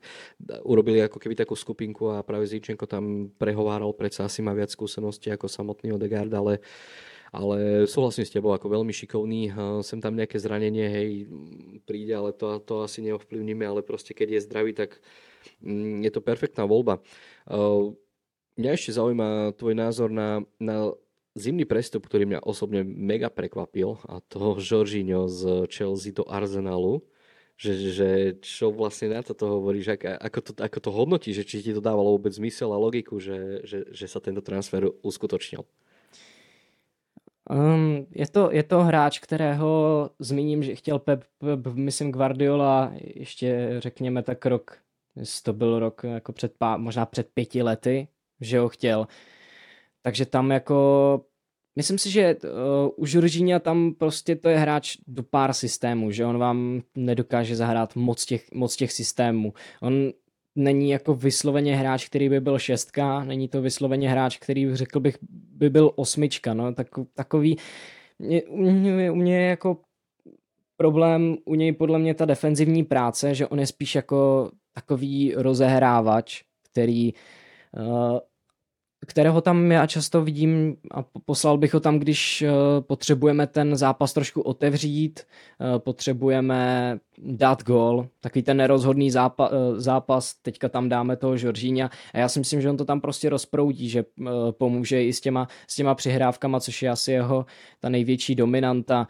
[0.65, 5.29] urobili ako keby takú skupinku a práve Zíčenko tam prehováral, predsa asi má viac skúseností
[5.29, 6.65] ako samotný Odegaard, ale
[7.33, 9.53] ale súhlasím s tebou, ako veľmi šikovný.
[9.85, 11.11] Sem tam nejaké zranenie, hej,
[11.85, 15.03] príde, ale to, to asi neovplyvníme, ale proste keď je zdravý, tak
[15.63, 17.03] Mm, je to perfektná voľba.
[18.59, 20.91] Mňa ešte zaujíma tvoj názor na, na
[21.39, 27.03] zimný prestup, ktorý mňa osobne mega prekvapil a to Jorginho z Chelsea do Arsenalu.
[27.59, 31.59] Že, že čo vlastne na toto hovoríš, ako, ako, to, ako to hodnotí, že či
[31.59, 35.67] ti to dávalo vôbec zmysel a logiku, že, že, že sa tento transfer uskutočnil?
[37.51, 43.77] Um, je, to, je to hráč, kterého zmíním, že chtěl Pep, Pep, myslím Guardiola ještě
[43.79, 44.79] řekněme tak rok
[45.43, 48.09] to byl rok jako před pá, možná před pěti lety,
[48.41, 49.07] že ho chtěl.
[50.03, 51.21] Takže tam jako
[51.77, 52.51] Myslím si, že uh,
[52.97, 57.97] u Žoržíňa tam prostě to je hráč do pár systémů, že on vám nedokáže zahrát
[57.97, 59.55] moc těch, moc těch systémů.
[59.81, 60.13] On
[60.59, 65.19] není jako vysloveně hráč, který by byl šestka, není to vysloveně hráč, který řekl bych
[65.31, 67.57] by byl osmička, no, tak, takový,
[68.49, 69.77] u, mě, u mě je jako
[70.77, 76.43] problém u něj podle mě ta defenzivní práce, že on je spíš jako takový rozehrávač,
[76.71, 78.19] který uh,
[79.07, 84.13] kterého tam já často vidím a poslal bych ho tam, když eh, potřebujeme ten zápas
[84.13, 91.17] trošku otevřít, eh, potřebujeme dát gol, takový ten nerozhodný zápas, eh, zápas teďka tam dáme
[91.17, 94.05] toho Žoržíňa a já si myslím, že on to tam prostě rozproudí, že
[94.51, 97.47] pomůže i s těma, s těma přihrávkama, což je asi jeho
[97.81, 99.09] ta největší dominanta.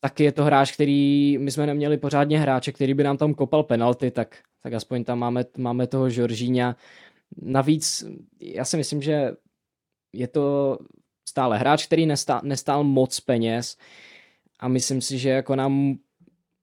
[0.00, 3.62] Taky je to hráč, který, my jsme neměli pořádně hráče, který by nám tam kopal
[3.62, 6.76] penalty, tak, tak aspoň tam máme, máme toho Žoržíňa.
[7.36, 8.04] Navíc
[8.40, 9.32] já si myslím, že
[10.12, 10.78] je to
[11.28, 13.76] stále hráč, který nestál, nestál moc peněz
[14.60, 15.98] a myslím si, že jako nám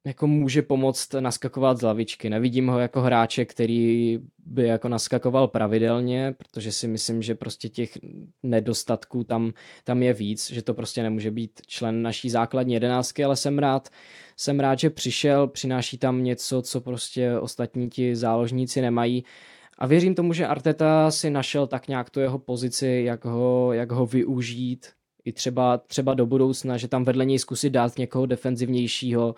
[0.08, 2.30] jako může pomoct naskakovat z lavičky.
[2.30, 7.97] Nevidím ho jako hráče, který by jako naskakoval pravidelně, protože si myslím, že prostě těch
[8.43, 9.53] nedostatků tam,
[9.84, 13.89] tam je víc, že to prostě nemůže být člen naší základní jedenáctky, ale jsem rád,
[14.38, 19.23] jsem rád, že přišel, přináší tam něco, co prostě ostatní ti záložníci nemají
[19.78, 23.92] a věřím tomu, že Arteta si našel tak nějak tu jeho pozici, jak ho, jak
[23.92, 24.88] ho využít
[25.26, 29.36] i třeba, třeba do budoucna, že tam vedle něj zkusit dát někoho defenzivnějšího,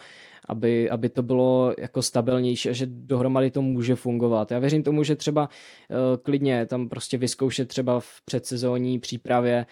[0.48, 4.52] aby, aby to bylo jako stabilnější a že dohromady to může fungovat.
[4.52, 9.66] Já věřím tomu, že třeba uh, klidně tam prostě vyzkoušet třeba v předsezónní přípravě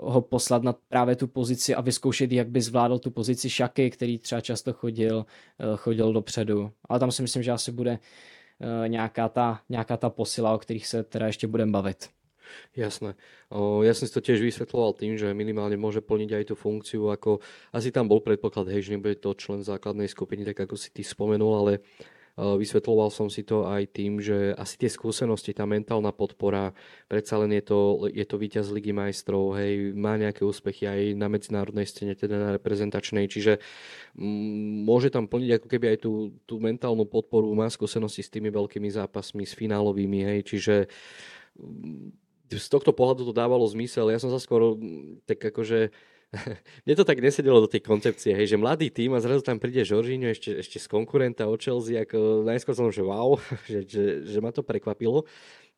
[0.00, 3.90] uh, ho poslat na právě tu pozici a vyzkoušet, jak by zvládl tu pozici Šaky,
[3.90, 6.70] který třeba často chodil, uh, chodil dopředu.
[6.88, 7.98] Ale tam si myslím, že asi bude
[8.86, 12.08] nějaká ta, nějaká ta posila, o kterých se teda ještě budeme bavit.
[12.76, 13.14] Jasné.
[13.50, 17.10] O, ja som si to tiež vysvetloval tým, že minimálne môže plniť aj tú funkciu,
[17.10, 17.40] ako
[17.72, 21.02] asi tam bol predpoklad, hej, že nebude to člen základnej skupiny, tak ako si ty
[21.02, 21.72] spomenul, ale
[22.34, 26.74] Vysvetloval som si to aj tým, že asi tie skúsenosti, tá mentálna podpora,
[27.06, 31.30] predsa len je to, je to víťaz Ligy majstrov, hej, má nejaké úspechy aj na
[31.30, 33.62] medzinárodnej scéne, teda na reprezentačnej, čiže
[34.18, 38.50] mm, môže tam plniť ako keby aj tú, tú mentálnu podporu, má skúsenosti s tými
[38.50, 40.74] veľkými zápasmi, s finálovými, hej, čiže
[41.54, 44.10] mm, z tohto pohľadu to dávalo zmysel.
[44.10, 45.94] Ja som sa skoro mm, tak akože
[46.84, 49.86] mne to tak nesedelo do tej koncepcie, hej, že mladý tým a zrazu tam príde
[49.86, 53.38] Žoržíňo ešte, ešte z konkurenta od Chelsea, ako najskôr som, že wow,
[53.70, 55.24] že, že, že ma to prekvapilo.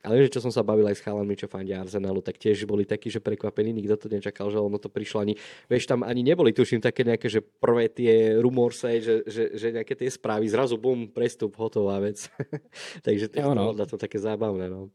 [0.07, 2.87] Ale že čo som sa bavil aj s chalami, čo fandia Arsenalu, tak tiež boli
[2.87, 5.35] takí, že prekvapení, nikto to nečakal, že ono to prišlo ani,
[5.67, 9.99] vieš, tam ani neboli, tuším, také nejaké, že prvé tie rumorse, že, že, že nejaké
[9.99, 12.23] tie správy, zrazu bum, prestup, hotová vec.
[13.07, 13.75] Takže to je no.
[13.75, 14.95] to také zábavné, no.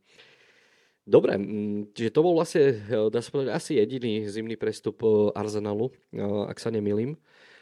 [1.08, 5.34] Dobre, mm, čiže to bol vlastne, eh, dá sa povedať, asi jediný zimný prestup eh,
[5.34, 7.18] Arsenalu, eh, ak sa nemýlim.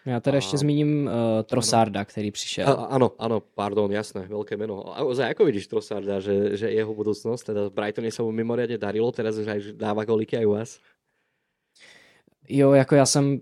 [0.05, 0.37] Já teda a...
[0.37, 2.69] ještě zmíním uh, Trosarda, který přišel.
[2.69, 4.99] A, ano, ano, pardon, jasné, velké jméno.
[4.99, 8.77] A za ako vidíš Trosarda, že, že jeho budoucnost, teda v Brightone se mu mimoriadne
[8.77, 10.79] darilo, teraz už dává goliky aj u vás?
[12.49, 13.41] Jo, jako já jsem,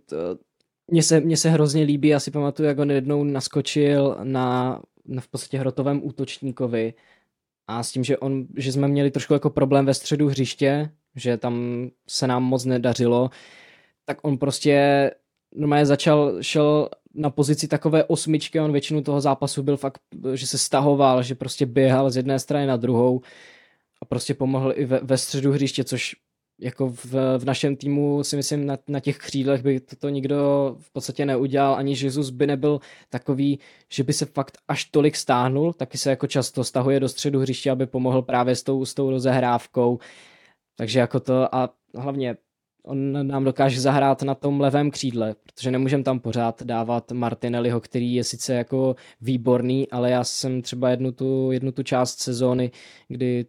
[0.92, 5.22] mně se, mně se hrozně líbí, já si pamatuju, jak on jednou naskočil na, na
[5.22, 6.94] v podstatě hrotovém útočníkovi
[7.68, 11.38] a s tím, že, on, že jsme měli trošku jako problém ve středu hřiště, že
[11.38, 13.30] tam se nám moc nedařilo,
[14.06, 15.12] tak on prostě
[15.56, 20.02] normálně začal, šel na pozici takové osmičky, on většinu toho zápasu byl fakt,
[20.34, 23.22] že se stahoval, že prostě běhal z jedné strany na druhou
[24.02, 26.16] a prostě pomohl i ve, ve středu hřiště, což
[26.60, 30.92] jako v, v našem týmu si myslím na, na těch křídlech by toto nikdo v
[30.92, 33.60] podstatě neudělal, ani Jesus by nebyl takový,
[33.92, 37.72] že by se fakt až tolik stáhnul, taky se jako často stahuje do středu hřiště,
[37.72, 40.00] aby pomohl právě s tou, s tou rozehrávkou,
[40.76, 42.38] takže jako to a hlavně
[42.84, 48.14] on nám dokáže zahrát na tom levém křídle, protože nemůžeme tam pořád dávat Martinelliho, který
[48.14, 52.72] je sice jako výborný, ale já jsem třeba jednu tu, jednu tu část sezóny,
[53.08, 53.46] kdy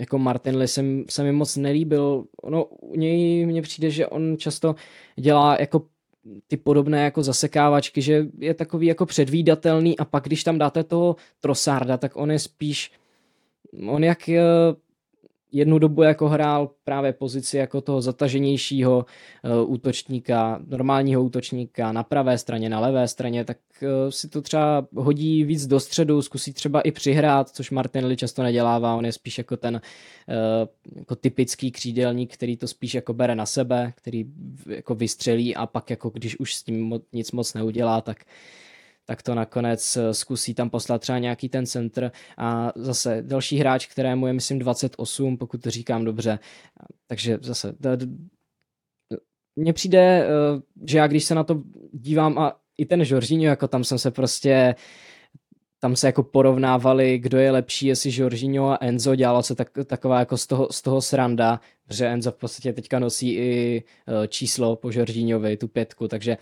[0.00, 2.24] jako Martinelli se, se mi moc nelíbil.
[2.42, 4.74] Ono u něj mně přijde, že on často
[5.16, 5.82] dělá jako
[6.46, 11.16] ty podobné jako zasekávačky, že je takový jako předvídatelný a pak když tam dáte toho
[11.40, 12.92] Trosarda, tak on je spíš
[13.88, 14.28] on jak
[15.52, 19.06] jednu dobu jako hrál právě pozici jako toho zataženějšího
[19.64, 24.86] uh, útočníka, normálního útočníka na pravé straně, na levé straně, tak uh, si to třeba
[24.94, 29.38] hodí víc do středu, zkusí třeba i přihrát, což Martinelli často nedělává, on je spíš
[29.38, 34.24] jako ten uh, jako typický křídelník, který to spíš jako bere na sebe, který
[34.68, 38.24] jako vystřelí a pak jako když už s tím nic moc neudělá, tak
[39.04, 43.86] tak to nakonec eh, zkusí tam poslat třeba nějaký ten centr a zase další hráč,
[43.86, 46.38] kterému je myslím 28, pokud to říkám dobře.
[47.06, 47.74] Takže zase
[49.56, 50.28] mně přijde, eh,
[50.86, 51.62] že já když se na to
[51.92, 54.74] dívám a i ten Žoržíňo, jako tam jsem se prostě
[55.80, 60.18] tam se jako porovnávali, kdo je lepší, jestli Žoržíňo a Enzo, dělalo se tak, taková
[60.18, 61.60] jako z toho, z toho sranda,
[61.90, 66.36] že Enzo v podstatě teďka nosí i eh, číslo po Žoržíňovi, tu pětku, takže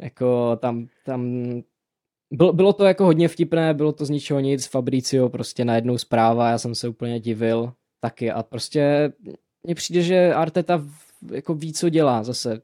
[0.00, 1.42] Jako tam, tam
[2.30, 6.50] bylo, bylo to jako hodně vtipné, bylo to z ničeho nic, Fabricio prostě najednou zpráva,
[6.50, 9.12] já jsem se úplně divil, taky a prostě
[9.62, 10.84] mně přijde, že Arteta
[11.32, 12.62] jako ví, co dělá zase.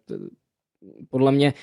[1.10, 1.54] Podle mě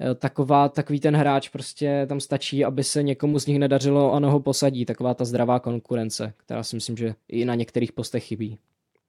[0.00, 4.18] eh, taková, takový ten hráč prostě tam stačí, aby se někomu z nich nedařilo a
[4.18, 4.84] ho posadí.
[4.84, 8.58] Taková ta zdravá konkurence, která si myslím, že i na některých postech chybí.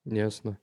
[0.05, 0.57] Jasné.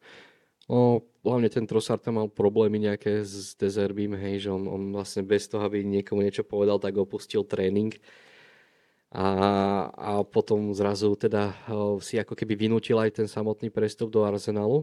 [0.67, 5.23] No, hlavne ten Trossard tam mal problémy nejaké s Dezerbím, hej, že on, on vlastne
[5.23, 7.95] bez toho, aby niekomu niečo povedal, tak opustil tréning.
[9.15, 9.27] A,
[9.95, 11.55] a potom zrazu teda
[12.03, 14.83] si ako keby vynútil aj ten samotný prestup do Arsenalu.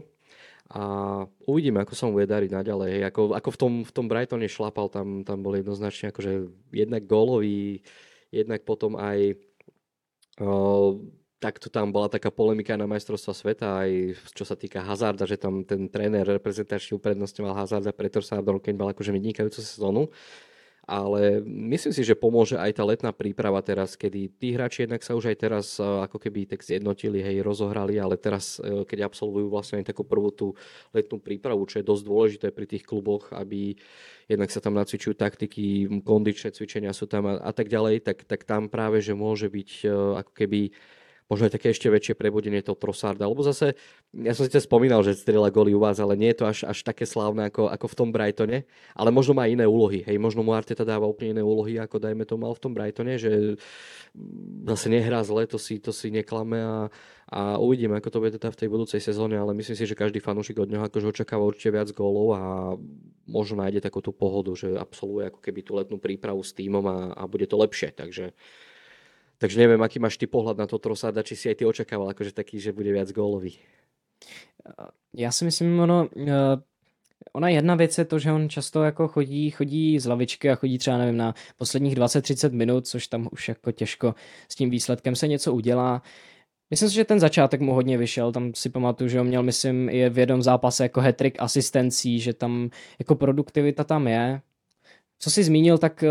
[0.72, 0.80] A
[1.44, 2.88] uvidíme, ako sa mu bude dariť naďalej.
[2.96, 3.02] Hej.
[3.12, 7.84] Ako, ako v, tom, v tom Brightone šlapal, tam, tam bol jednoznačne akože jednak gólový,
[8.32, 9.36] jednak potom aj
[11.44, 15.60] takto tam bola taká polemika na majstrovstva sveta, aj čo sa týka Hazarda, že tam
[15.60, 20.08] ten tréner reprezentačný uprednostňoval Hazarda pred Torsardom, keď mal akože vynikajúcu sezónu.
[20.84, 25.16] Ale myslím si, že pomôže aj tá letná príprava teraz, kedy tí hráči jednak sa
[25.16, 29.48] už aj teraz e, ako keby tak zjednotili, hej, rozohrali, ale teraz, e, keď absolvujú
[29.48, 30.52] vlastne aj takú prvú tú
[30.92, 33.80] letnú prípravu, čo je dosť dôležité pri tých kluboch, aby
[34.28, 38.44] jednak sa tam nacvičujú taktiky, kondičné cvičenia sú tam a, a tak ďalej, tak, tak
[38.44, 40.68] tam práve, že môže byť e, ako keby
[41.24, 43.72] možno aj také ešte väčšie prebudenie toho Trossarda, lebo zase,
[44.12, 46.58] ja som si to spomínal, že strieľa goly u vás, ale nie je to až,
[46.68, 50.44] až také slávne ako, ako v tom Brightone, ale možno má iné úlohy, hej, možno
[50.44, 53.56] mu Arteta dáva úplne iné úlohy, ako dajme to mal v tom Brightone, že
[54.68, 56.92] zase nehrá zle, to si, to si neklame a,
[57.32, 60.20] a uvidíme, ako to bude teda v tej budúcej sezóne, ale myslím si, že každý
[60.20, 62.42] fanúšik od neho akože očakáva určite viac gólov a
[63.24, 66.98] možno nájde takú tú pohodu, že absolvuje ako keby tú letnú prípravu s týmom a,
[67.16, 68.36] a bude to lepšie, takže
[69.38, 72.32] takže neviem, aký máš ty pohľad na to Trosáda, či si aj ty očakával akože
[72.32, 73.58] taký, že bude viac gólový.
[75.14, 76.56] Já si myslím, ono, eh,
[77.32, 80.78] ona jedna věc je to, že on často jako chodí, chodí z lavičky a chodí
[80.78, 84.14] třeba, nevím, na posledních 20-30 minut, což tam už jako těžko
[84.48, 86.02] s tím výsledkem se něco udělá.
[86.70, 89.88] Myslím si, že ten začátek mu hodně vyšel, tam si pamatuju, že on měl, myslím,
[89.88, 94.40] i v jednom zápase jako hetrik asistencí, že tam jako produktivita tam je.
[95.18, 96.08] Co si zmínil, tak eh,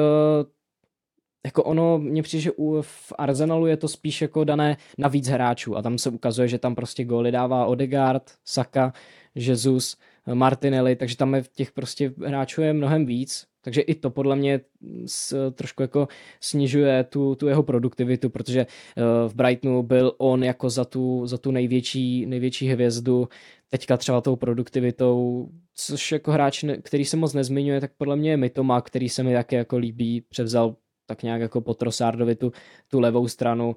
[1.46, 5.28] jako ono, mně přijde, že u, v Arsenalu je to spíš jako dané na víc
[5.28, 8.94] hráčů a tam se ukazuje, že tam prostě góly dává Odegaard, Saka,
[9.36, 9.98] Jesus,
[10.34, 14.62] Martinelli, takže tam je těch prostě hráčů je mnohem víc, takže i to podle mě
[15.06, 16.08] s, trošku jako
[16.42, 21.38] snižuje tu, tu jeho produktivitu, protože uh, v Brightonu byl on jako za tu, za
[21.38, 23.28] tu největší, největší hvězdu,
[23.70, 28.38] teďka třeba tou produktivitou, což jako hráč, který se moc nezmiňuje, tak podle mě je
[28.38, 30.76] Mitoma, který se mi také jako líbí, převzal
[31.14, 32.52] tak nějak jako po Trossardovi tu,
[32.88, 33.76] tu levou stranu.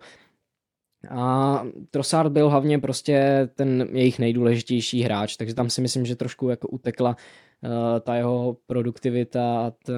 [1.11, 6.49] A Trossard byl hlavně prostě ten jejich nejdůležitější hráč, takže tam si myslím, že trošku
[6.49, 9.73] jako utekla uh, ta jeho produktivita.
[9.85, 9.93] T,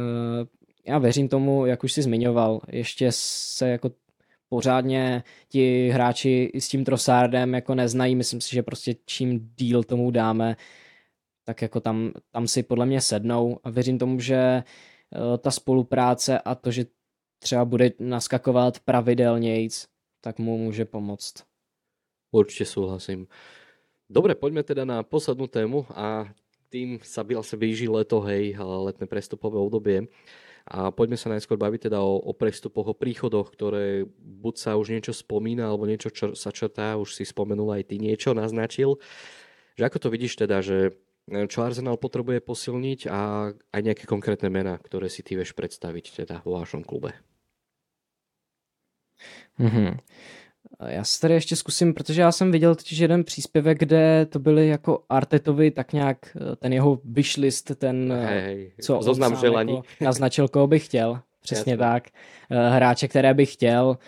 [0.86, 3.90] já věřím tomu, jak už si zmiňoval, ještě se jako
[4.48, 10.10] pořádně ti hráči s tím Trossardem jako neznají, myslím si, že prostě čím díl tomu
[10.10, 10.56] dáme,
[11.44, 14.62] tak jako tam, tam si podle mě sednou a věřím tomu, že
[15.16, 16.97] uh, ta spolupráce a to, že
[17.38, 19.86] třeba bude naskakovat pravidelnějc,
[20.20, 21.44] tak mu může pomoct.
[22.32, 23.26] Určite súhlasím.
[24.08, 26.28] Dobre, poďme teda na poslednú tému a
[26.68, 30.08] tým sa sa blíži leto, hej, letné prestupové obdobie.
[30.68, 34.92] A poďme sa najskôr baviť teda o, o prestupoch, o príchodoch, ktoré buď sa už
[34.92, 39.00] niečo spomína, alebo niečo čo sa črtá, už si spomenul aj ty niečo, naznačil.
[39.80, 40.92] Že ako to vidíš teda, že
[41.48, 46.36] čo Arsenal potrebuje posilniť a aj nejaké konkrétne mená, ktoré si ty vieš predstaviť teda
[46.44, 47.12] vo vašom klube?
[49.58, 49.98] Mm-hmm.
[50.86, 54.68] Já se tady ještě zkusím, protože já jsem viděl totiž jeden příspěvek, kde to byly
[54.68, 59.74] jako Artetovi tak nějak eh, ten jeho wishlist, ten, eh, hej, co Zoznam želaní.
[59.74, 61.20] Jako naznačil, koho bych chtěl.
[61.40, 61.86] Přesně Jasne.
[61.86, 62.08] tak.
[62.50, 63.98] Eh, hráče, které bych chtěl.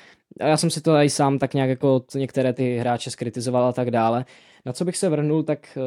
[0.40, 3.72] A já jsem si to i sám tak nějak jako některé ty hráče skritizoval a
[3.72, 4.24] tak dále.
[4.66, 5.78] Na co bych se vrhnul, tak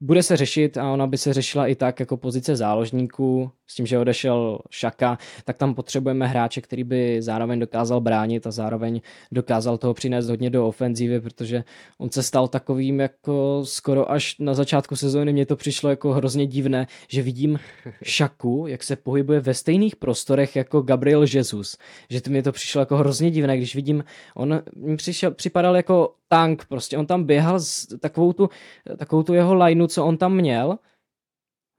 [0.00, 3.86] bude se řešit a ona by se řešila i tak jako pozice záložníků, s tím,
[3.86, 9.00] že odešel Šaka, tak tam potřebujeme hráče, který by zároveň dokázal bránit a zároveň
[9.32, 11.64] dokázal toho přinést hodně do ofenzívy, protože
[11.98, 15.32] on se stal takovým jako skoro až na začátku sezóny.
[15.32, 17.58] Mě to přišlo jako hrozně divné, že vidím
[18.02, 21.76] Šaku, jak se pohybuje ve stejných prostorech jako Gabriel Jesus,
[22.10, 26.14] že to mi to přišlo jako hrozně divné, když vidím, on mi přišel, připadal jako
[26.28, 28.48] tank, prostě on tam běhal s takovou tu,
[28.96, 30.78] takovou tu jeho lineu, co on tam měl,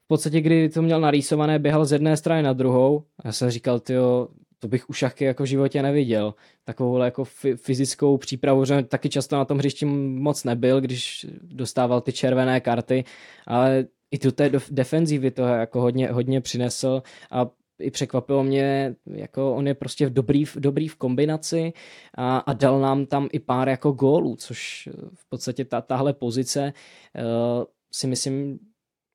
[0.10, 3.04] podstatě, kdy to měl narýsované, běhal z jedné strany na druhou.
[3.20, 4.28] A já jsem říkal, tyjo,
[4.60, 6.34] to bych u šachy jako v životě neviděl.
[6.64, 7.24] Takovou jako
[7.56, 13.04] fyzickou přípravu, že taky často na tom hřišti moc nebyl, když dostával ty červené karty,
[13.48, 19.56] ale i tu té defenzívy to jako hodně, hodně přinesl a i překvapilo mě, jako
[19.56, 21.74] on je prostě v dobrý, dobrý v kombinaci
[22.18, 26.74] a, a dal nám tam i pár jako gólů, což v podstatě ta, tahle pozice
[27.16, 27.64] uh,
[27.94, 28.60] si myslím,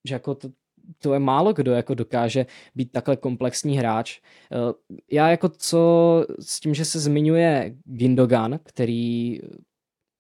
[0.08, 0.48] že jako to,
[0.98, 4.20] to je málo kdo jako dokáže být takhle komplexní hráč.
[4.50, 4.72] Uh,
[5.12, 9.40] já jako co s tím, že se zmiňuje Gindogan, který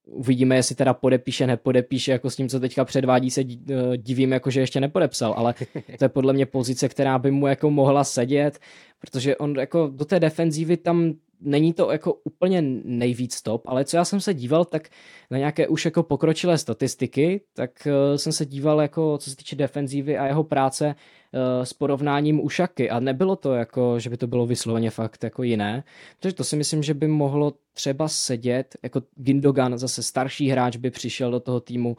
[0.06, 4.50] Uvidíme, jestli teda podepíše, nepodepíše, jako s tím, co teďka předvádí, se eh, divím, jako
[4.50, 5.54] že ještě nepodepsal, ale
[5.98, 8.58] to je podle mě pozice, která by mu jako mohla sedět,
[9.04, 13.96] protože on jako do té defenzívy tam není to jako úplně nejvíc top, ale co
[13.96, 14.88] já jsem se díval, tak
[15.30, 19.56] na nějaké už jako pokročilé statistiky, tak uh, jsem se díval jako co se týče
[19.56, 22.90] defenzívy a jeho práce uh, s porovnáním Ušaky.
[22.90, 25.84] A nebylo to jako, že by to bylo vysloveně fakt jako jiné,
[26.20, 30.90] takže to si myslím, že by mohlo třeba sedět, jako Gindogan, zase starší hráč by
[30.90, 31.96] přišel do toho týmu,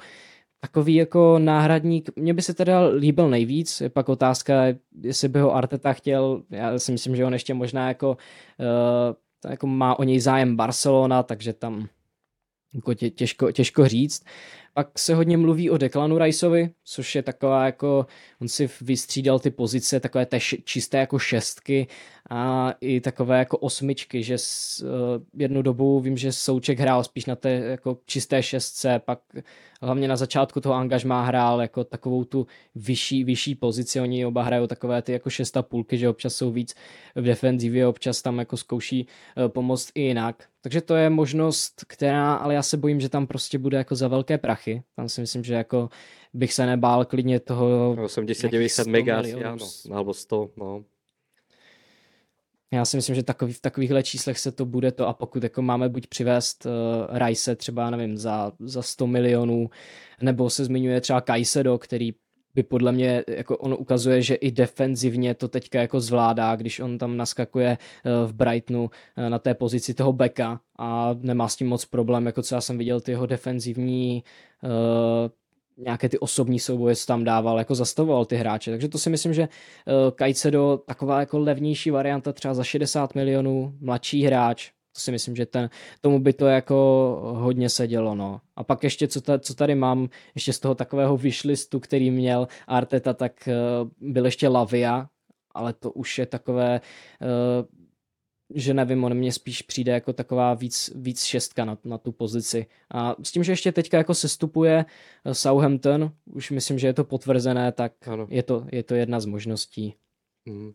[0.66, 4.53] takový jako náhradník, mně by se teda líbil nejvíc, je pak otázka,
[5.01, 9.68] jestli by ho Arteta chtěl, já si myslím, že on ještě možná jako uh, jako
[9.68, 11.88] má o něj zájem Barcelona, takže tam
[12.74, 14.26] jako tě, těžko, těžko říct.
[14.78, 18.05] Pak se hodně mluví o Declanu Riceovi, což je taková jako,
[18.41, 21.88] on si vystřídal ty pozice, takové té čisté jako šestky
[22.30, 27.26] a i takové jako osmičky, že s, uh, jednu dobu vím, že Souček hrál spíš
[27.26, 29.19] na té jako čisté šestce, pak
[29.82, 34.67] hlavně na začátku toho angažmá hrál jako takovou tu vyšší, vyšší pozici, oni oba hrajou
[34.67, 36.76] takové ty jako šesta půlky, že občas jsou víc
[37.15, 39.07] v defenzivě, občas tam jako zkouší
[39.38, 40.43] uh, pomoct i jinak.
[40.61, 44.07] Takže to je možnost, která, ale já se bojím, že tam prostě bude jako za
[44.07, 44.64] velké prachy.
[44.95, 45.89] Tam si myslím, že jako
[46.34, 50.84] bych se nebál klidně toho 80-90 mega, ano, alebo 100, no.
[52.74, 55.61] Já si myslím, že takový, v takovýchhle číslech se to bude to a pokud jako
[55.61, 56.72] máme buď přivést uh,
[57.18, 59.70] Rice třeba, nevím, za, za 100 milionů,
[60.22, 62.13] nebo se zmiňuje třeba Kajsedo, který
[62.55, 66.97] by podle mě, jako on ukazuje, že i defenzivně to teďka jako zvládá, když on
[66.97, 71.67] tam naskakuje uh, v Brightonu uh, na té pozici toho beka a nemá s tím
[71.67, 74.23] moc problém, jako co já jsem viděl ty jeho defenzivní
[74.63, 75.29] uh,
[75.77, 78.71] nějaké ty osobní souboje, tam dával, jako zastavoval ty hráče.
[78.71, 79.47] Takže to si myslím, že
[80.47, 85.35] uh, do taková jako levnější varianta třeba za 60 milionů, mladší hráč, to si myslím,
[85.35, 85.69] že ten,
[86.01, 86.75] tomu by to jako
[87.35, 88.41] hodně sedělo, no.
[88.55, 92.47] A pak ještě, co, ta, co tady mám, ještě z toho takového wishlistu, který měl
[92.67, 93.49] Arteta, tak
[93.81, 95.07] uh, byl ještě Lavia,
[95.51, 96.81] ale to už je takové
[97.21, 97.85] uh,
[98.53, 102.65] že nevím, on mě spíš přijde jako taková víc, víc šestka na, na tu pozici.
[102.91, 104.85] A s tím, že ještě teďka jako sestupuje
[105.25, 108.27] eh, Southampton, už myslím, že je to potvrzené, tak ano.
[108.29, 109.95] Je, to, je to jedna z možností.
[110.45, 110.73] Mm.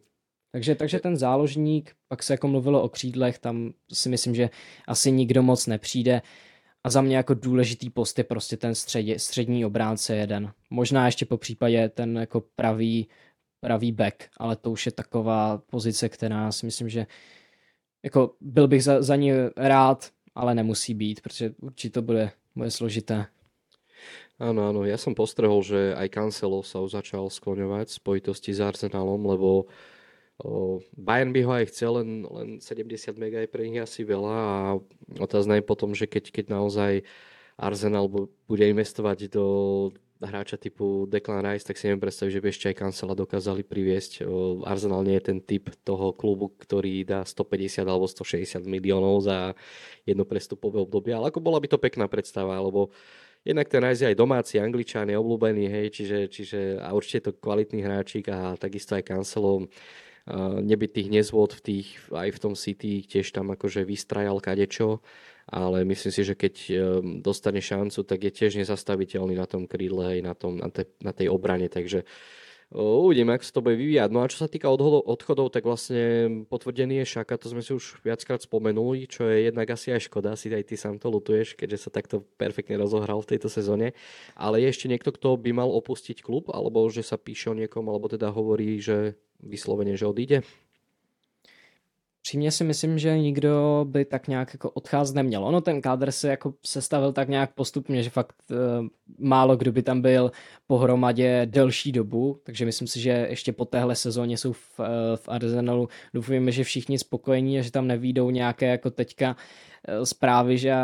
[0.53, 4.51] Takže, takže ten záložník, pak se jako mluvilo o křídlech, tam si myslím, že
[4.88, 6.22] asi nikdo moc nepřijde.
[6.84, 10.53] A za mě jako důležitý post je prostě ten středě, střední obránce jeden.
[10.70, 13.09] Možná ještě po případě ten jako pravý,
[13.61, 17.07] pravý back, ale to už je taková pozice, která si myslím, že
[18.05, 22.70] jako byl bych za, za ní rád, ale nemusí být, protože určitě to bude, bude
[22.70, 23.26] složité.
[24.40, 29.20] Áno, áno, ja som postrehol, že aj Cancelo sa začal skloňovať v spojitosti s Arsenalom,
[29.20, 29.62] lebo o,
[30.97, 34.57] Bayern by ho aj chcel, len, len 70 mega je pre nich asi veľa a
[35.20, 36.93] otázne je potom, že keď, keď naozaj
[37.61, 38.09] Arsenal
[38.49, 39.47] bude investovať do
[40.20, 44.24] hráča typu Declan Rice, tak si neviem predstaviť, že by ešte aj Cancela dokázali priviesť.
[44.68, 49.57] Arsenal nie je ten typ toho klubu, ktorý dá 150 alebo 160 miliónov za
[50.05, 52.93] jedno prestupové obdobie, ale ako bola by to pekná predstava, lebo
[53.49, 57.36] jednak ten Rice je aj domáci, angličan, je obľúbený, hej, čiže, čiže a určite to
[57.41, 59.72] kvalitný hráčik a takisto aj Cancelo
[60.62, 65.02] nebyť tých nezvod v tých, aj v tom City tiež tam akože vystrajal kadečo
[65.50, 66.78] ale myslím si, že keď ehm,
[67.26, 71.10] dostane šancu, tak je tiež nezastaviteľný na tom krídle aj na, tom, na, te, na
[71.10, 72.06] tej obrane, takže
[72.70, 74.08] uvidíme, ako sa to bude vyvíjať.
[74.14, 77.98] No a čo sa týka odchodov, tak vlastne potvrdený je Šaka, to sme si už
[78.06, 81.86] viackrát spomenuli, čo je jednak asi aj škoda, si aj ty sám to lutuješ, keďže
[81.86, 83.90] sa takto perfektne rozohral v tejto sezóne.
[84.38, 87.90] Ale je ešte niekto, kto by mal opustiť klub, alebo že sa píše o niekom,
[87.90, 90.46] alebo teda hovorí, že vyslovene, že odíde?
[92.22, 95.44] Přímě si myslím, že nikdo by tak nějak jako odcházet neměl.
[95.44, 98.54] Ono ten kádr se jako sestavil tak nějak postupně, že fakt e,
[99.18, 100.32] málo kdo by tam byl
[100.66, 105.28] pohromadě delší dobu, takže myslím si, že ještě po téhle sezóně jsou v, e, v
[105.28, 105.88] Arsenalu.
[106.14, 109.36] Doufujeme, že všichni spokojení a že tam nevídou nějaké jako teďka
[109.88, 110.74] e, zprávy, že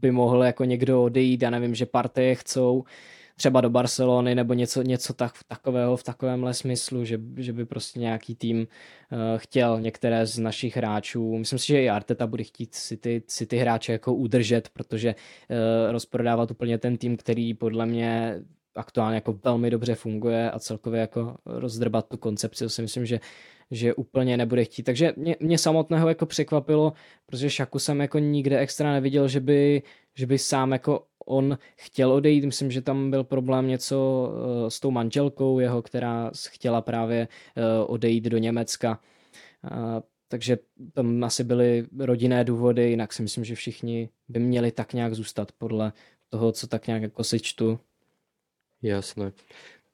[0.00, 2.84] by mohl jako někdo odejít, já nevím, že partie chcou
[3.36, 8.00] třeba do Barcelony nebo něco, něco tak, takového v takovémhle smyslu, že, že by prostě
[8.00, 11.38] nějaký tým uh, chtěl některé z našich hráčů.
[11.38, 15.14] Myslím si, že i Arteta bude chtít si ty, si ty hráče jako udržet, protože
[15.14, 18.40] uh, rozprodávat úplně ten tým, který podle mě
[18.74, 23.20] aktuálně jako velmi dobře funguje a celkově jako rozdrbat tu koncepci, to si myslím, že
[23.70, 24.82] že úplně nebude chtít.
[24.82, 26.92] Takže mě, mě samotného jako překvapilo,
[27.26, 29.82] protože Šaku jsem jako nikde extra neviděl, že by,
[30.14, 32.44] že by sám jako on chtěl odejít.
[32.44, 37.62] Myslím, že tam byl problém něco uh, s tou manželkou jeho, která chtěla právě uh,
[37.94, 39.00] odejít do Německa.
[40.28, 40.58] Takže
[40.92, 45.52] tam asi byly rodinné důvody, jinak si myslím, že všichni by měli tak nějak zůstat
[45.52, 45.92] podle
[46.28, 47.78] toho, co tak nějak jako si čtu.
[48.84, 49.32] Jasné.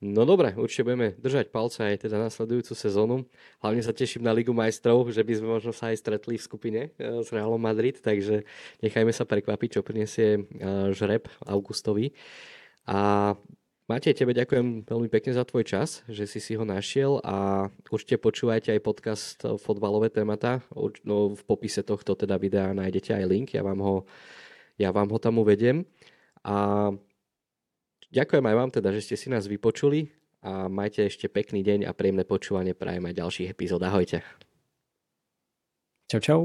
[0.01, 3.29] No dobre, určite budeme držať palce aj teda nasledujúcu sezónu.
[3.63, 6.81] Hlavne sa teším na Ligu majstrov, že by sme možno sa aj stretli v skupine
[6.89, 8.43] eh, s Realom Madrid, takže
[8.83, 10.45] nechajme sa prekvapiť, čo prinesie eh,
[10.91, 12.17] žreb Augustový.
[12.91, 13.37] A
[13.87, 18.23] Matej, tebe ďakujem veľmi pekne za tvoj čas, že si si ho našiel a určite
[18.23, 20.63] počúvajte aj podcast Fotbalové témata.
[21.03, 24.07] No, v popise tohto teda videa nájdete aj link, ja vám ho,
[24.79, 25.83] ja vám ho tam uvediem.
[26.47, 26.89] A
[28.11, 30.11] Ďakujem aj vám teda, že ste si nás vypočuli
[30.43, 33.87] a majte ešte pekný deň a príjemné počúvanie prajem aj ďalších epizód.
[33.87, 34.27] Ahojte.
[36.11, 36.41] Čau, čau.